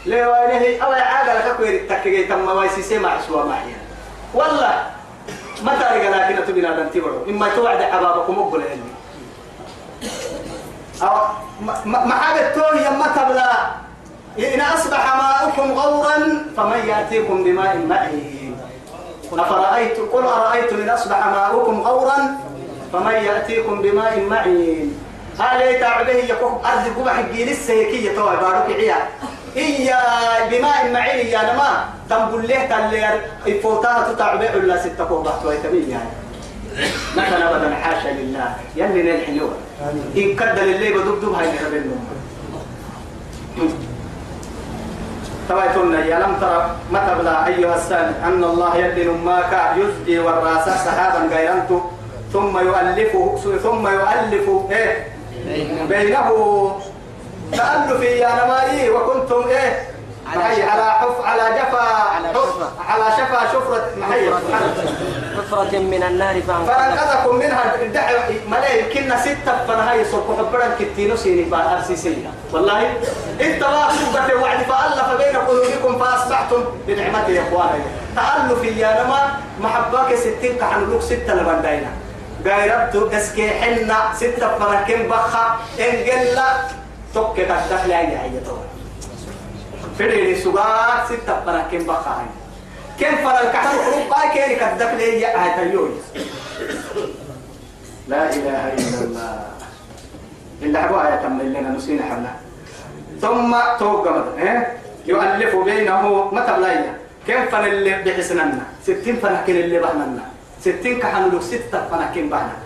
لو 0.07 0.33
أنا 0.33 0.61
هي 0.61 0.83
أول 0.83 0.95
عادة 0.95 1.35
لك 1.35 1.57
كوير 1.57 1.89
تكجي 1.89 2.25
تم 2.25 2.57
ما 2.57 2.65
يسيسي 2.65 2.99
مع 2.99 3.21
سوا 3.21 3.45
معي. 3.45 3.75
والله 4.35 4.87
ما 5.63 5.73
تاريخ 5.81 6.17
لكن 6.17 6.47
تبينا 6.47 6.77
دم 6.77 6.89
تبرو 6.89 7.25
إما 7.29 7.49
توعد 7.57 7.83
أبابكم 7.83 8.39
مقبل 8.39 8.63
علمي. 8.63 8.95
أو 11.03 11.17
ما 11.85 12.15
حاجة 12.15 12.55
توي 12.55 12.87
يما 12.87 13.07
تبلا 13.17 13.53
إن 14.39 14.61
أصبح 14.61 15.17
ماؤكم 15.17 15.73
غورا 15.73 16.17
فمن 16.57 16.89
يأتيكم 16.89 17.45
بماء 17.45 17.77
معين. 17.89 18.57
أفرأيت 19.33 19.99
قل 19.99 20.25
أرأيتم 20.25 20.83
إن 20.83 20.91
أصبح 20.91 21.27
ماؤكم 21.27 21.81
غورا 21.81 22.39
فمن 22.93 23.15
يأتيكم 23.15 23.83
بماء 23.83 24.21
معين. 24.21 25.04
هل 25.39 25.63
يتعبه 25.63 26.13
يكون 26.13 26.53
أرض 26.65 26.99
قبح 26.99 27.19
الجيل 27.19 27.49
السيكية 27.49 28.17
توي 28.17 28.37
بارك 28.37 28.67
عيا. 28.77 28.97
إيا 29.57 29.99
بماء 30.51 30.91
معين 30.93 31.27
يا 31.27 31.53
نما. 31.53 31.85
تنبل 32.11 32.49
له 32.49 32.67
تلي 32.67 33.21
يفوتها 33.47 34.13
تتعبه 34.13 34.55
إلا 34.55 34.77
ستة 34.83 35.05
قبح 35.05 35.45
ويتمين 35.45 35.91
يعني. 35.91 36.11
مثلا 37.17 37.57
أبدا 37.57 37.75
حاشا 37.75 38.09
لله. 38.09 38.55
يلي 38.77 39.03
نلحنوا 39.03 39.51
إن 40.17 40.37
كدل 40.37 40.69
اللي 40.75 40.93
بدب 40.93 41.21
دب 41.21 41.33
هاي 41.33 41.47
نربنا 41.47 41.97
تويتنا 45.49 46.05
يا. 46.05 46.19
لم 46.19 46.37
ترى 46.41 46.77
متبلا 46.93 47.47
أيها 47.47 47.77
السامع 47.77 48.13
أن 48.25 48.45
الله 48.45 48.77
يدن 48.77 49.11
ماك 49.25 49.77
يزجي 49.77 50.19
والراس 50.19 50.65
سحابا 50.65 51.35
غيرنت 51.35 51.71
ثم 52.33 52.59
يؤلفه 52.59 53.39
ثم 53.63 53.89
يؤلف 53.89 54.51
إيه؟ 54.71 55.14
بينه 55.89 56.29
تألف 57.53 58.03
يا 58.03 58.45
نمائي 58.45 58.91
وكنتم 58.91 59.49
إيه؟ 59.49 59.89
على 60.27 60.63
على 60.63 60.91
حف 60.93 61.25
على 61.25 61.43
جفا 61.59 61.83
على 62.89 63.05
شفا. 63.17 63.53
شفرة 63.53 63.87
حفرة 65.37 65.79
من 65.79 66.03
النار 66.03 66.43
فانقذ 66.43 66.67
فأنقذكم 66.67 67.37
منها. 67.37 67.75
الدعوة 67.83 68.35
ملاي 68.49 68.83
كنا 68.93 69.17
ستة 69.21 69.65
فنهاي 69.69 70.05
صرف 70.05 70.39
حبرا 70.39 70.69
كتينو 70.81 71.17
سيني 71.17 71.45
فأرسيسية 71.51 72.31
والله 72.53 72.81
إنت 73.41 73.63
ما 73.63 73.89
سبت 73.93 74.35
وعد. 74.43 74.59
فألف 74.59 75.09
بين 75.19 75.37
قلوبكم 75.37 75.99
فأصبحتم 75.99 76.65
بنعمته 76.87 77.31
يا 77.31 77.43
إخواني. 77.43 77.85
تألف 78.17 78.77
يا 78.77 79.05
نما. 79.05 79.21
محباك 79.61 80.15
ستين 80.15 80.57
كحن 80.57 80.91
لوك 80.91 81.03
ستة 81.03 81.35
لبندينا. 81.35 81.91
غيرت 82.45 83.15
اسكي 83.15 83.51
حنا 83.51 84.13
ستة 84.15 84.59
فنكين 84.59 85.09
بخا 85.09 85.59
قل 85.79 86.39
توك 87.15 87.37
تدخل 87.37 87.93
أي 87.93 88.19
حاجة 88.19 88.41
فدي 89.99 90.35
سوغا 90.37 91.05
ستة 91.09 91.41
فنكين 91.47 91.87
بخا 91.87 92.11
هاي. 92.11 92.27
كيف 92.99 93.21
فر 93.25 93.41
الكحل 93.41 93.79
حروب 93.85 94.13
قاي 94.13 94.29
كيري 94.35 94.55
كدك 94.55 94.93
لي 94.99 95.21
لا 98.09 98.31
إله 98.33 98.63
إلا 98.75 99.01
الله. 99.05 99.39
إلا 100.63 100.79
عبوا 100.79 101.09
آية 101.09 101.17
تم 101.23 101.41
لنا 101.41 101.69
نسينا 101.69 102.03
حنا 102.03 102.33
ثم 103.21 103.57
توقع 103.79 104.23
إيه؟ 104.39 104.77
يؤلف 105.07 105.57
بينه 105.57 106.29
متى 106.33 106.53
بلايا. 106.53 106.95
كم 107.27 107.47
فن 107.47 107.65
اللي 107.65 108.03
بحسننا 108.03 108.63
ستين 108.83 109.17
فنكين 109.17 109.57
اللي 109.57 109.79
بحننا. 109.79 110.34
ستين 110.65 110.99
كحنلو 111.01 111.41
ستة 111.41 111.89
فنكين 111.91 112.29
بحنا 112.33 112.57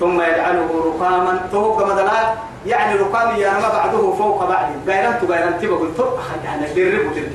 ثم 0.00 0.20
يجعله 0.20 0.68
رقاما 0.88 1.48
توقع 1.52 1.86
مدلات 1.86 2.28
يعني 2.66 2.94
رقام 2.94 3.36
يا 3.36 3.50
ما 3.50 3.68
بعده 3.68 4.12
فوق 4.18 4.48
بعد. 4.48 4.66
غيران 4.86 5.20
تغيران 5.20 5.60
تبقى 5.60 5.78
تو 5.96 6.04
يعني 6.44 6.66
درب 6.74 7.14
درب 7.14 7.32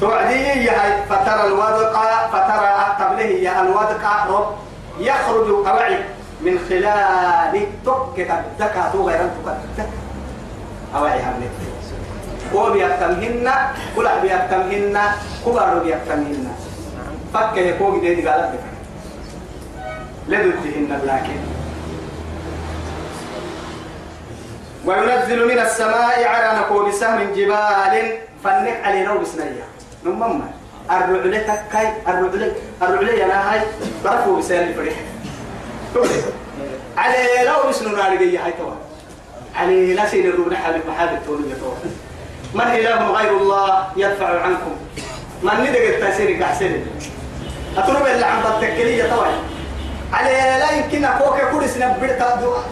توعدي 0.00 0.64
يا 0.64 1.04
فترى 1.10 1.46
الودق 1.46 1.96
فترى 2.32 2.68
قبله 3.00 3.22
يا 3.24 3.62
الودق 3.62 4.04
رب 4.30 4.54
يخرج 5.00 5.48
أوعي 5.68 5.98
من 6.40 6.58
خلال 6.68 7.66
تك 7.86 8.18
الدكا 8.30 8.90
تو 8.92 9.08
غير 9.08 9.30
تك 9.76 9.88
أوعي 10.96 11.20
همنت 11.20 11.56
هو 12.54 12.72
بيكتمهن 12.72 13.52
كل 13.96 14.08
بيكتمهن 14.22 15.00
كبار 15.46 15.78
بيكتمهن 15.84 16.65
فك 17.36 17.56
يكون 17.56 18.00
دي 18.00 18.28
قالت 18.28 18.52
لك. 18.52 18.64
لدتهن 20.28 21.00
لكن 21.06 21.38
وينزل 24.84 25.48
من 25.48 25.58
السماء 25.58 26.24
على 26.24 26.58
نقول 26.58 26.94
سهم 26.94 27.32
جبال 27.36 28.18
فنك 28.44 28.80
علي 28.84 29.06
رو 29.06 29.18
بسنية 29.18 29.64
نمم 30.04 30.40
الرعلة 30.90 31.38
تكاي 31.38 31.92
الرعلة 32.08 32.52
الرعلة 32.82 33.24
أنا 33.24 33.52
هاي 33.52 33.60
برفو 34.04 34.36
بسال 34.36 34.68
الفريح. 34.68 34.94
علي 36.96 37.44
لو 37.44 37.68
بسنو 37.68 37.96
نارجية 37.96 38.44
هاي 38.44 38.52
توا. 38.52 38.74
علي 39.56 39.94
لا 39.94 40.06
سين 40.06 40.26
الربنا 40.26 40.58
حبيب 40.58 40.82
محابب 40.88 41.18
تولي 41.26 41.54
توا. 41.60 41.74
من 42.54 42.60
إله 42.60 43.10
غير 43.10 43.36
الله 43.36 43.86
يدفع 43.96 44.40
عنكم. 44.40 44.74
من 45.42 45.60
ندق 45.60 45.84
التأثير 45.94 46.38
كحسن 46.40 46.80
أتربى 47.78 48.12
اللي 48.14 48.26
عم 48.26 48.40
بتكلية 48.42 49.04
توا 49.04 49.26
على 50.12 50.30
لا 50.30 50.70
يمكن 50.70 51.04
أكوك 51.04 51.40
كل 51.52 51.68
سنة 51.68 51.96
بدك 52.02 52.18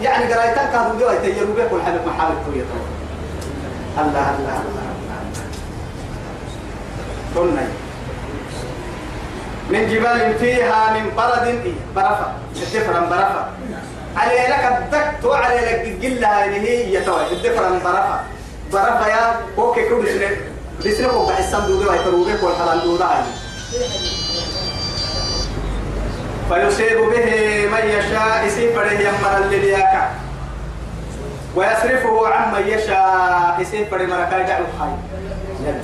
يعني 0.01 0.33
قرايتك 0.33 0.71
كانوا 0.71 0.99
جوا 0.99 1.11
يتيروا 1.11 1.55
بك 1.55 1.71
والحبيب 1.73 2.01
محابب 2.07 2.35
تولي 2.45 2.61
توا 2.61 4.03
الله 4.03 4.35
الله 4.39 4.61
الله 4.61 4.85
قلنا. 7.35 7.67
من 9.69 9.89
جبال 9.89 10.39
فيها 10.39 10.93
من 10.93 11.11
برد. 11.17 11.47
إيه 11.47 11.73
برفة 11.95 12.27
الدفرن 12.55 13.09
برفة 13.09 13.45
علي 14.17 14.47
لك 14.47 14.77
الدكت 14.81 15.25
وعلي 15.25 15.55
لك 15.55 15.81
الجلة 15.85 16.45
اللي 16.45 16.59
هي 16.69 16.93
يتوى 16.93 17.21
الدفرن 17.31 17.79
برفة 17.83 18.19
برفة 18.73 19.07
يا 19.07 19.35
أوكي 19.57 19.89
كل 19.89 20.07
سنة. 20.07 20.29
لسنة 20.79 21.07
فوق 21.07 21.29
بحسن 21.29 21.67
دودة 21.67 21.91
ويتروبك 21.91 22.43
والحلال 22.43 23.03
عالي 23.03 23.25
فيصيب 26.49 26.97
به 26.97 27.67
من 27.71 27.89
يشاء 27.89 28.45
يسيب 28.45 28.71
يمر 28.99 29.37
اللي 29.37 29.59
بياكا 29.59 30.09
ويصرفه 31.55 32.27
عمن 32.27 32.67
يشاء 32.67 33.57
يسيب 33.59 33.87
مركا 33.91 34.39
يدعو 34.39 34.63
خير 34.79 35.75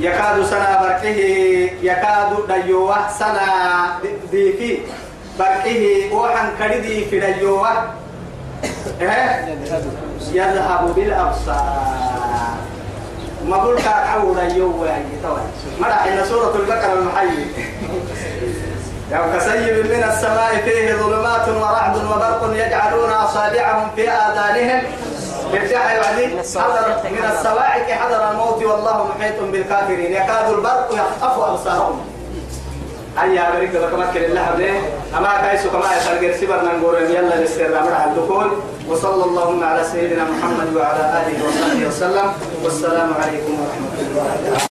يكاد 0.00 0.44
سنا 0.44 0.82
بركه 0.82 1.08
يكاد 1.82 2.62
ديوه 2.64 3.08
سنا 3.18 3.98
ديكي 4.30 4.82
بركه 5.38 6.14
وحن 6.14 6.46
كردي 6.58 7.04
في 7.04 7.20
ديوه. 7.20 7.68
إيه؟ 9.00 9.58
يذهب 10.32 10.94
بالأبصار. 10.96 12.14
ما 13.48 13.76
كان 13.76 13.92
عود 13.92 14.38
ديوه 14.52 14.86
يعني 14.86 15.04
مرة 15.80 15.88
إن 15.88 16.24
سورة 16.24 16.56
البقرة 16.56 16.92
المحيي 16.92 17.46
يوم 17.88 18.33
كسيب 19.36 19.86
من 19.86 20.04
السماء 20.10 20.62
فيه 20.64 20.94
ظلمات 20.94 21.48
ورعد 21.48 21.96
وبرق 21.96 22.50
يجعلون 22.54 23.10
أصابعهم 23.10 23.90
في 23.96 24.10
آذانهم. 24.10 24.82
ارجع 25.54 25.92
يعني 25.92 26.42
حضر 26.54 26.86
من 27.10 27.24
الصواعق 27.32 27.90
حضر 27.90 28.30
الموت 28.30 28.62
والله 28.62 29.08
محيط 29.08 29.40
بالكافرين. 29.52 30.12
يكاد 30.12 30.50
البرق 30.50 30.88
يخطف 30.92 31.38
أبصارهم. 31.38 32.00
هيا 33.18 33.50
بريك 33.56 33.74
لك 33.74 33.94
مكر 33.94 34.24
الله 34.24 34.40
عليه 34.40 34.80
أما 35.18 35.40
كايسو 35.42 35.70
كما 35.70 35.96
يسال 35.96 36.40
سبر 36.40 36.58
نقول 36.64 36.94
يلا 36.94 37.42
نستر 37.42 37.78
أمر 37.78 37.92
على 37.92 38.10
الدخول. 38.10 38.48
وصلى 38.88 39.24
اللهم 39.24 39.64
على 39.64 39.84
سيدنا 39.84 40.24
محمد 40.24 40.76
وعلى 40.76 41.22
آله 41.22 41.46
وصحبه 41.46 41.86
وسلم. 41.88 42.32
والسلام 42.64 43.14
عليكم 43.22 43.52
ورحمة 43.60 43.94
الله 44.00 44.73